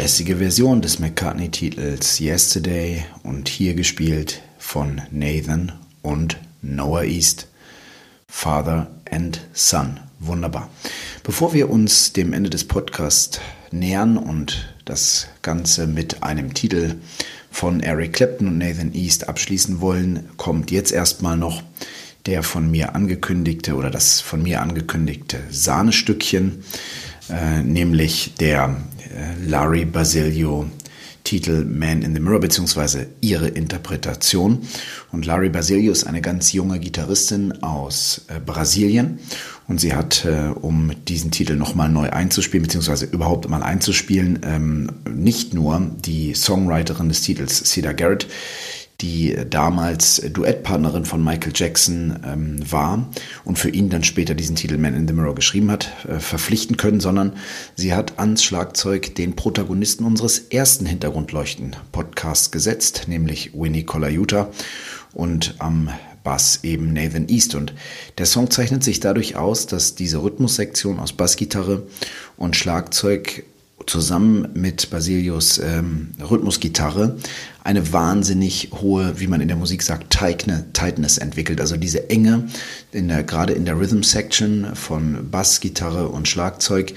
Jazzige 0.04 0.36
Version 0.36 0.82
des 0.82 1.00
McCartney-Titels 1.00 2.20
Yesterday 2.20 3.06
und 3.24 3.48
hier 3.48 3.74
gespielt 3.74 4.42
von 4.58 5.02
Nathan 5.12 5.72
und 6.02 6.36
Noah 6.62 7.06
East. 7.06 7.48
Father 8.28 8.92
and 9.10 9.40
Son. 9.54 10.02
Wunderbar. 10.20 10.70
Bevor 11.24 11.54
wir 11.54 11.70
uns 11.70 12.12
dem 12.12 12.34
Ende 12.34 12.50
des 12.50 12.66
Podcasts 12.66 13.40
nähern 13.72 14.18
und 14.18 14.76
das 14.84 15.30
Ganze 15.42 15.88
mit 15.88 16.22
einem 16.22 16.54
Titel 16.54 16.96
von 17.50 17.80
Eric 17.80 18.12
Clapton 18.12 18.50
und 18.50 18.58
Nathan 18.58 18.94
East 18.94 19.30
abschließen 19.30 19.80
wollen, 19.80 20.28
kommt 20.36 20.70
jetzt 20.70 20.92
erstmal 20.92 21.38
noch 21.38 21.64
der 22.26 22.44
von 22.44 22.70
mir 22.70 22.94
angekündigte 22.94 23.76
oder 23.76 23.90
das 23.90 24.20
von 24.20 24.44
mir 24.44 24.62
angekündigte 24.62 25.40
Sahnestückchen, 25.50 26.66
äh, 27.30 27.62
nämlich 27.62 28.34
der 28.38 28.76
Larry 29.46 29.86
Basilio 29.86 30.68
Titel 31.24 31.64
Man 31.64 32.02
in 32.02 32.14
the 32.14 32.20
Mirror 32.20 32.42
beziehungsweise 32.42 33.08
ihre 33.22 33.48
Interpretation. 33.48 34.60
Und 35.12 35.26
Larry 35.26 35.50
Basilio 35.50 35.92
ist 35.92 36.06
eine 36.06 36.22
ganz 36.22 36.52
junge 36.52 36.80
Gitarristin 36.80 37.64
aus 37.64 38.26
äh, 38.28 38.40
Brasilien 38.40 39.20
und 39.68 39.80
sie 39.80 39.94
hat, 39.94 40.26
äh, 40.26 40.50
um 40.50 40.92
diesen 41.08 41.32
Titel 41.32 41.56
nochmal 41.56 41.90
neu 41.90 42.10
einzuspielen 42.10 42.64
beziehungsweise 42.64 43.06
überhaupt 43.06 43.50
mal 43.50 43.64
einzuspielen, 43.64 44.42
ähm, 44.44 44.92
nicht 45.10 45.54
nur 45.54 45.82
die 46.06 46.34
Songwriterin 46.34 47.10
des 47.10 47.22
Titels 47.22 47.64
Cedar 47.64 47.94
Garrett, 47.94 48.28
die 49.04 49.36
damals 49.50 50.22
Duettpartnerin 50.32 51.04
von 51.04 51.22
Michael 51.22 51.52
Jackson 51.54 52.20
ähm, 52.26 52.72
war 52.72 53.06
und 53.44 53.60
für 53.60 53.70
ihn 53.70 53.90
dann 53.90 54.04
später 54.04 54.34
diesen 54.34 54.56
Titel 54.56 54.78
Man 54.78 54.96
in 54.96 55.08
the 55.08 55.14
Mirror 55.14 55.36
geschrieben 55.36 55.70
hat, 55.70 55.92
äh, 56.08 56.20
verpflichten 56.20 56.78
können, 56.78 57.02
sondern 57.02 57.34
sie 57.76 57.94
hat 57.94 58.18
ans 58.18 58.44
Schlagzeug 58.44 59.14
den 59.16 59.36
Protagonisten 59.36 60.06
unseres 60.06 60.40
ersten 60.40 60.86
Hintergrundleuchten-Podcasts 60.86 62.52
gesetzt, 62.52 63.04
nämlich 63.08 63.52
Winnie 63.54 63.84
Colaiuta 63.84 64.50
und 65.12 65.56
am 65.60 65.90
Bass 66.24 66.62
eben 66.64 66.94
Nathan 66.94 67.28
East. 67.28 67.56
Und 67.56 67.74
der 68.18 68.26
Song 68.26 68.50
zeichnet 68.50 68.86
sich 68.86 69.02
dadurch 69.02 69.36
aus, 69.36 69.68
dass 69.68 69.96
diese 69.96 70.24
Rhythmussektion 70.24 71.00
aus 71.00 71.12
Bassgitarre 71.12 71.84
und 72.38 72.56
Schlagzeug 72.56 73.44
zusammen 73.88 74.50
mit 74.54 74.90
Basilius 74.90 75.60
ähm, 75.60 76.10
Rhythmusgitarre 76.20 77.18
eine 77.64 77.94
wahnsinnig 77.94 78.70
hohe, 78.74 79.20
wie 79.20 79.28
man 79.28 79.40
in 79.40 79.48
der 79.48 79.56
Musik 79.58 79.84
sagt, 79.84 80.12
Tightness, 80.12 80.66
Tightness 80.74 81.18
entwickelt. 81.18 81.62
Also 81.62 81.78
diese 81.78 82.10
Enge, 82.10 82.50
in 82.92 83.08
der, 83.08 83.24
gerade 83.24 83.54
in 83.54 83.66
der 83.66 83.80
Rhythm 83.80 84.04
Section 84.04 84.76
von 84.76 85.30
Bassgitarre 85.32 86.10
und 86.10 86.28
Schlagzeug, 86.28 86.94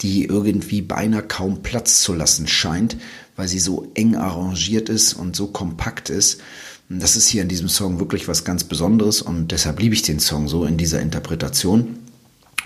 die 0.00 0.24
irgendwie 0.24 0.82
beinahe 0.82 1.22
kaum 1.22 1.62
Platz 1.62 2.00
zu 2.02 2.14
lassen 2.14 2.48
scheint, 2.48 2.96
weil 3.36 3.46
sie 3.46 3.60
so 3.60 3.90
eng 3.94 4.16
arrangiert 4.16 4.88
ist 4.88 5.14
und 5.14 5.36
so 5.36 5.46
kompakt 5.46 6.10
ist. 6.10 6.40
Das 6.88 7.16
ist 7.16 7.28
hier 7.28 7.42
in 7.42 7.48
diesem 7.48 7.68
Song 7.68 8.00
wirklich 8.00 8.26
was 8.28 8.44
ganz 8.44 8.64
Besonderes 8.64 9.22
und 9.22 9.52
deshalb 9.52 9.78
liebe 9.78 9.94
ich 9.94 10.02
den 10.02 10.20
Song 10.20 10.48
so 10.48 10.64
in 10.64 10.78
dieser 10.78 11.00
Interpretation. 11.00 11.98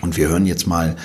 Und 0.01 0.17
wir 0.17 0.27
hören 0.27 0.45
jetzt 0.45 0.67
mal 0.67 0.95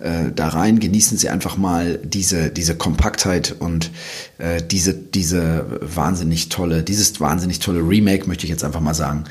äh, 0.00 0.32
da 0.34 0.48
rein, 0.48 0.80
genießen 0.80 1.16
Sie 1.16 1.28
einfach 1.28 1.56
mal 1.56 2.00
diese, 2.02 2.50
diese 2.50 2.76
Kompaktheit 2.76 3.54
und 3.58 3.90
äh, 4.38 4.62
diese, 4.62 4.94
diese 4.94 5.78
wahnsinnig 5.80 6.48
tolle, 6.48 6.82
dieses 6.82 7.20
wahnsinnig 7.20 7.60
tolle 7.60 7.80
Remake, 7.80 8.26
möchte 8.26 8.44
ich 8.44 8.50
jetzt 8.50 8.64
einfach 8.64 8.80
mal 8.80 8.94
sagen, 8.94 9.24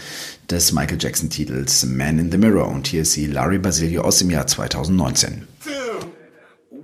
des 0.49 0.71
Michael 0.71 0.97
Jackson 0.99 1.29
Titels 1.29 1.85
Man 1.85 2.19
in 2.19 2.31
the 2.31 2.37
Mirror. 2.37 2.69
Und 2.69 2.87
hier 2.87 3.01
ist 3.01 3.13
sie 3.13 3.25
Larry 3.27 3.59
Basilio 3.59 4.03
aus 4.03 4.19
dem 4.19 4.29
Jahr 4.29 4.47
2019. 4.47 5.47
two, 5.63 6.07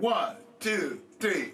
one, 0.02 0.36
two, 0.60 0.98
three. 1.20 1.54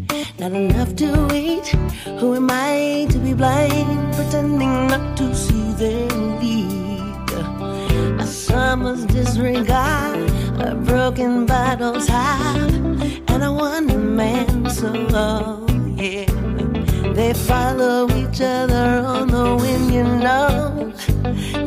not 0.41 0.53
enough 0.53 0.95
to 0.95 1.35
eat. 1.35 1.67
Who 2.19 2.33
am 2.33 2.49
I 2.49 3.05
to 3.11 3.19
be 3.19 3.33
blind, 3.35 4.15
pretending 4.15 4.87
not 4.87 5.15
to 5.17 5.35
see 5.35 5.71
their 5.73 6.09
need? 6.41 7.29
A 8.19 8.25
summer's 8.25 9.05
disregard, 9.05 10.17
a 10.59 10.73
broken 10.73 11.45
bottle's 11.45 12.07
top, 12.07 12.55
and 12.55 13.43
a 13.43 13.51
one 13.53 14.15
man 14.15 14.67
song. 14.67 15.97
Yeah, 15.99 16.25
they 17.13 17.33
follow 17.35 18.09
each 18.21 18.41
other 18.41 19.05
on 19.05 19.27
the 19.27 19.55
wind, 19.61 19.93
you 19.93 20.03
know, 20.03 20.91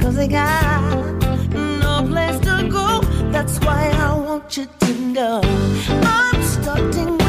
cause 0.01 0.17
they 0.17 0.27
got 0.27 0.83
no 1.55 2.05
place 2.09 2.41
to 2.41 2.69
go. 2.69 3.01
That's 3.31 3.57
why 3.61 3.91
I 3.95 4.15
want 4.19 4.57
you 4.57 4.67
to 4.81 4.93
know 5.15 5.41
I'm 6.03 6.43
starting 6.43 7.24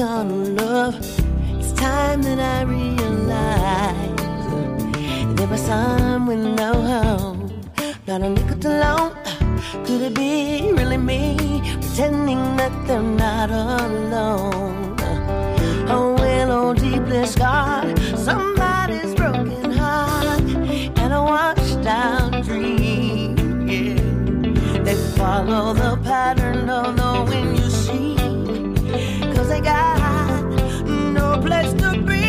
of 0.00 0.48
love. 0.60 0.94
It's 1.58 1.72
time 1.72 2.22
that 2.22 2.38
I 2.38 2.62
realize 2.62 4.16
there 5.36 5.46
was 5.46 5.60
some 5.60 6.26
with 6.26 6.38
no 6.38 6.72
home, 6.72 7.70
not 8.06 8.22
a 8.22 8.30
nickel 8.30 8.58
to 8.60 8.68
loan. 8.68 9.14
Could 9.84 10.02
it 10.02 10.14
be 10.14 10.72
really 10.72 10.96
me 10.96 11.36
pretending 11.80 12.56
that 12.56 12.72
they're 12.86 13.02
not 13.02 13.50
alone? 13.50 14.98
A 15.88 16.14
willow 16.14 16.72
deeply 16.72 17.26
scarred, 17.26 17.98
somebody's 18.16 19.14
broken 19.14 19.70
heart, 19.70 20.40
and 21.00 21.12
a 21.12 21.22
washed 21.22 21.86
out 21.86 22.42
dream. 22.44 23.68
Yeah. 23.68 24.82
They 24.82 24.94
follow 25.16 25.74
the 25.74 25.98
pattern 26.02 26.70
of 26.70 26.96
the 26.96 27.24
wind 27.28 27.58
you 27.58 27.70
see. 27.70 28.16
Cause 29.34 29.48
they 29.48 29.60
got 29.60 29.89
no 31.40 31.46
place 31.46 31.72
to 31.74 32.02
be. 32.02 32.19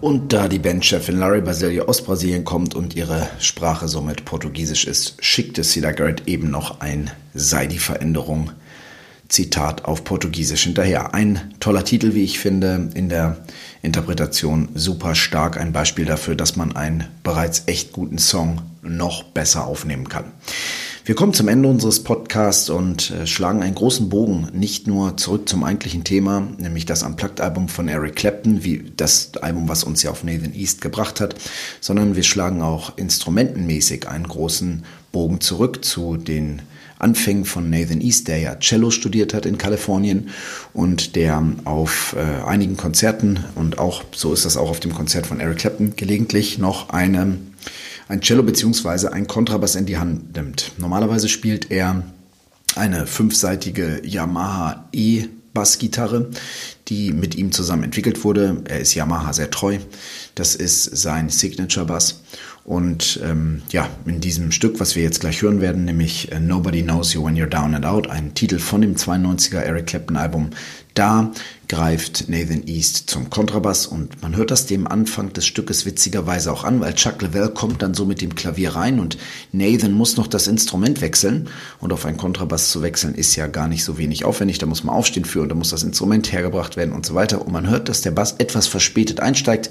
Und 0.00 0.32
da 0.32 0.48
die 0.48 0.58
Bandchefin 0.58 1.18
Larry 1.18 1.42
Basilio 1.42 1.84
aus 1.84 2.02
Brasilien 2.02 2.44
kommt 2.44 2.74
und 2.74 2.96
ihre 2.96 3.28
Sprache 3.38 3.86
somit 3.86 4.24
Portugiesisch 4.24 4.86
ist, 4.86 5.22
schickte 5.22 5.62
Cedar 5.62 5.92
Garrett 5.92 6.26
eben 6.26 6.50
noch 6.50 6.80
ein 6.80 7.10
Sei 7.34 7.66
die 7.66 7.78
Veränderung 7.78 8.50
Zitat 9.28 9.84
auf 9.84 10.02
Portugiesisch 10.02 10.62
hinterher. 10.62 11.14
Ein 11.14 11.54
toller 11.60 11.84
Titel, 11.84 12.14
wie 12.14 12.24
ich 12.24 12.38
finde, 12.38 12.88
in 12.94 13.10
der 13.10 13.44
Interpretation 13.82 14.70
super 14.74 15.14
stark. 15.14 15.58
Ein 15.58 15.72
Beispiel 15.72 16.06
dafür, 16.06 16.34
dass 16.34 16.56
man 16.56 16.74
einen 16.74 17.06
bereits 17.22 17.64
echt 17.66 17.92
guten 17.92 18.18
Song 18.18 18.62
noch 18.82 19.22
besser 19.22 19.66
aufnehmen 19.66 20.08
kann. 20.08 20.32
Wir 21.02 21.14
kommen 21.14 21.32
zum 21.32 21.48
Ende 21.48 21.66
unseres 21.66 22.04
Podcasts 22.04 22.68
und 22.68 23.10
äh, 23.10 23.26
schlagen 23.26 23.62
einen 23.62 23.74
großen 23.74 24.10
Bogen 24.10 24.48
nicht 24.52 24.86
nur 24.86 25.16
zurück 25.16 25.48
zum 25.48 25.64
eigentlichen 25.64 26.04
Thema, 26.04 26.46
nämlich 26.58 26.84
das 26.84 27.02
Unplugged-Album 27.02 27.68
von 27.68 27.88
Eric 27.88 28.16
Clapton, 28.16 28.64
wie 28.64 28.84
das 28.98 29.32
Album, 29.40 29.66
was 29.66 29.82
uns 29.82 30.02
ja 30.02 30.10
auf 30.10 30.24
Nathan 30.24 30.54
East 30.54 30.82
gebracht 30.82 31.20
hat, 31.20 31.36
sondern 31.80 32.16
wir 32.16 32.22
schlagen 32.22 32.60
auch 32.60 32.98
instrumentenmäßig 32.98 34.08
einen 34.08 34.28
großen 34.28 34.84
Bogen 35.10 35.40
zurück 35.40 35.82
zu 35.86 36.18
den 36.18 36.60
Anfängen 36.98 37.46
von 37.46 37.70
Nathan 37.70 38.02
East, 38.02 38.28
der 38.28 38.38
ja 38.38 38.58
Cello 38.58 38.90
studiert 38.90 39.32
hat 39.32 39.46
in 39.46 39.56
Kalifornien 39.56 40.28
und 40.74 41.16
der 41.16 41.42
auf 41.64 42.14
äh, 42.14 42.46
einigen 42.46 42.76
Konzerten 42.76 43.42
und 43.54 43.78
auch 43.78 44.04
so 44.14 44.34
ist 44.34 44.44
das 44.44 44.58
auch 44.58 44.68
auf 44.68 44.80
dem 44.80 44.92
Konzert 44.92 45.26
von 45.26 45.40
Eric 45.40 45.60
Clapton 45.60 45.96
gelegentlich 45.96 46.58
noch 46.58 46.90
eine 46.90 47.38
ein 48.10 48.20
Cello 48.20 48.42
beziehungsweise 48.42 49.12
ein 49.12 49.28
Kontrabass 49.28 49.76
in 49.76 49.86
die 49.86 49.96
Hand 49.96 50.34
nimmt. 50.34 50.72
Normalerweise 50.78 51.28
spielt 51.28 51.70
er 51.70 52.02
eine 52.74 53.06
fünfseitige 53.06 54.02
Yamaha 54.04 54.88
E 54.92 55.28
Bassgitarre, 55.54 56.30
die 56.88 57.12
mit 57.12 57.36
ihm 57.36 57.52
zusammen 57.52 57.84
entwickelt 57.84 58.24
wurde. 58.24 58.62
Er 58.68 58.80
ist 58.80 58.94
Yamaha 58.94 59.32
sehr 59.32 59.50
treu. 59.50 59.78
Das 60.34 60.56
ist 60.56 60.84
sein 60.96 61.28
Signature 61.28 61.86
Bass. 61.86 62.22
Und 62.64 63.20
ähm, 63.24 63.62
ja, 63.70 63.88
in 64.04 64.20
diesem 64.20 64.52
Stück, 64.52 64.80
was 64.80 64.94
wir 64.94 65.02
jetzt 65.02 65.20
gleich 65.20 65.42
hören 65.42 65.60
werden, 65.60 65.84
nämlich 65.86 66.30
äh, 66.30 66.38
Nobody 66.38 66.82
Knows 66.82 67.14
You 67.14 67.24
When 67.24 67.36
You're 67.36 67.46
Down 67.46 67.74
and 67.74 67.86
Out, 67.86 68.08
ein 68.08 68.34
Titel 68.34 68.58
von 68.58 68.82
dem 68.82 68.96
92er 68.96 69.60
Eric 69.60 69.86
Clapton 69.86 70.16
Album, 70.16 70.50
da 70.94 71.30
greift 71.68 72.28
Nathan 72.28 72.66
East 72.66 73.08
zum 73.08 73.30
Kontrabass 73.30 73.86
und 73.86 74.20
man 74.22 74.36
hört 74.36 74.50
das 74.50 74.66
dem 74.66 74.88
Anfang 74.88 75.32
des 75.32 75.46
Stückes 75.46 75.86
witzigerweise 75.86 76.52
auch 76.52 76.64
an, 76.64 76.80
weil 76.80 76.94
Chuck 76.94 77.22
Leavell 77.22 77.50
kommt 77.50 77.80
dann 77.80 77.94
so 77.94 78.04
mit 78.04 78.20
dem 78.20 78.34
Klavier 78.34 78.74
rein 78.74 78.98
und 78.98 79.16
Nathan 79.52 79.92
muss 79.92 80.16
noch 80.16 80.26
das 80.26 80.48
Instrument 80.48 81.00
wechseln 81.00 81.48
und 81.78 81.92
auf 81.92 82.04
einen 82.06 82.16
Kontrabass 82.16 82.70
zu 82.72 82.82
wechseln 82.82 83.14
ist 83.14 83.36
ja 83.36 83.46
gar 83.46 83.68
nicht 83.68 83.84
so 83.84 83.98
wenig 83.98 84.24
aufwendig, 84.24 84.58
da 84.58 84.66
muss 84.66 84.82
man 84.82 84.96
aufstehen 84.96 85.24
für 85.24 85.42
und 85.42 85.48
da 85.48 85.54
muss 85.54 85.70
das 85.70 85.84
Instrument 85.84 86.32
hergebracht 86.32 86.76
werden 86.76 86.92
und 86.92 87.06
so 87.06 87.14
weiter. 87.14 87.40
Und 87.40 87.52
man 87.52 87.70
hört, 87.70 87.88
dass 87.88 88.00
der 88.00 88.10
Bass 88.10 88.34
etwas 88.38 88.66
verspätet 88.66 89.20
einsteigt, 89.20 89.70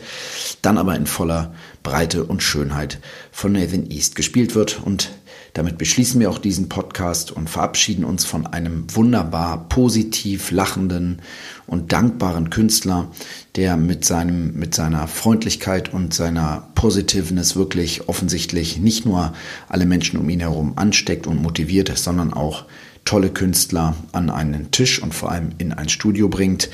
dann 0.62 0.78
aber 0.78 0.96
in 0.96 1.06
voller 1.06 1.54
Breite 1.84 2.24
und 2.24 2.44
Schönheit 2.44 3.00
von 3.32 3.54
Nathan 3.54 3.90
East 3.90 4.16
gespielt 4.16 4.56
wird 4.56 4.82
und 4.84 5.12
damit 5.54 5.78
beschließen 5.78 6.20
wir 6.20 6.30
auch 6.30 6.38
diesen 6.38 6.70
Podcast 6.70 7.32
und 7.32 7.50
verabschieden 7.50 8.06
uns 8.06 8.24
von 8.24 8.46
einem 8.46 8.86
wunderbar 8.96 9.68
positiv 9.68 10.52
lachenden 10.52 11.22
und 11.66 11.92
dankbaren 11.92 12.50
Künstler, 12.50 13.12
der 13.56 13.76
mit 13.76 14.06
seinem, 14.06 14.54
mit 14.54 14.76
seiner 14.76 15.08
Freundlichkeit 15.08 15.92
und 15.92 16.14
seiner 16.14 16.70
Positiveness 16.76 17.56
wirklich 17.56 18.08
offensichtlich 18.08 18.78
nicht 18.78 19.06
nur 19.06 19.34
alle 19.68 19.86
Menschen 19.86 20.20
um 20.20 20.30
ihn 20.30 20.40
herum 20.40 20.74
ansteckt 20.76 21.26
und 21.26 21.42
motiviert, 21.42 21.98
sondern 21.98 22.34
auch 22.34 22.66
tolle 23.06 23.32
Künstler 23.32 23.96
an 24.12 24.30
einen 24.30 24.70
Tisch 24.70 25.02
und 25.02 25.16
vor 25.16 25.32
allem 25.32 25.50
in 25.58 25.74
ein 25.74 25.90
Studio 25.90 26.30
bringt. 26.30 26.70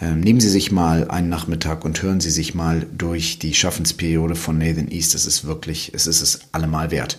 Ähm, 0.00 0.20
nehmen 0.20 0.40
Sie 0.40 0.48
sich 0.48 0.72
mal 0.72 1.08
einen 1.08 1.28
Nachmittag 1.28 1.84
und 1.84 2.02
hören 2.02 2.20
Sie 2.20 2.30
sich 2.30 2.54
mal 2.54 2.86
durch 2.96 3.38
die 3.38 3.54
Schaffensperiode 3.54 4.34
von 4.34 4.58
Nathan 4.58 4.88
East. 4.88 5.14
Es 5.14 5.26
ist 5.26 5.44
wirklich, 5.44 5.92
es 5.94 6.06
ist 6.06 6.22
es 6.22 6.40
allemal 6.52 6.90
wert. 6.90 7.18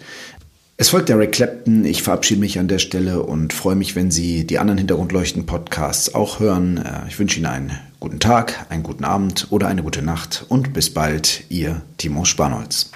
Es 0.78 0.90
folgt 0.90 1.12
Eric 1.12 1.34
Clapton. 1.34 1.86
Ich 1.86 2.02
verabschiede 2.02 2.40
mich 2.40 2.58
an 2.58 2.68
der 2.68 2.80
Stelle 2.80 3.22
und 3.22 3.54
freue 3.54 3.76
mich, 3.76 3.96
wenn 3.96 4.10
Sie 4.10 4.48
die 4.48 4.58
anderen 4.58 4.80
Hintergrundleuchten-Podcasts 4.80 6.16
auch 6.16 6.40
hören. 6.40 6.78
Äh, 6.78 7.08
ich 7.08 7.20
wünsche 7.20 7.38
Ihnen 7.38 7.46
einen 7.46 7.80
guten 8.00 8.20
Tag, 8.20 8.66
einen 8.70 8.82
guten 8.82 9.04
Abend 9.04 9.48
oder 9.52 9.68
eine 9.68 9.84
gute 9.84 10.02
Nacht 10.02 10.46
und 10.50 10.74
bis 10.74 10.92
bald, 10.92 11.44
Ihr 11.50 11.84
Timo 11.98 12.26
Spanholz. 12.26 12.90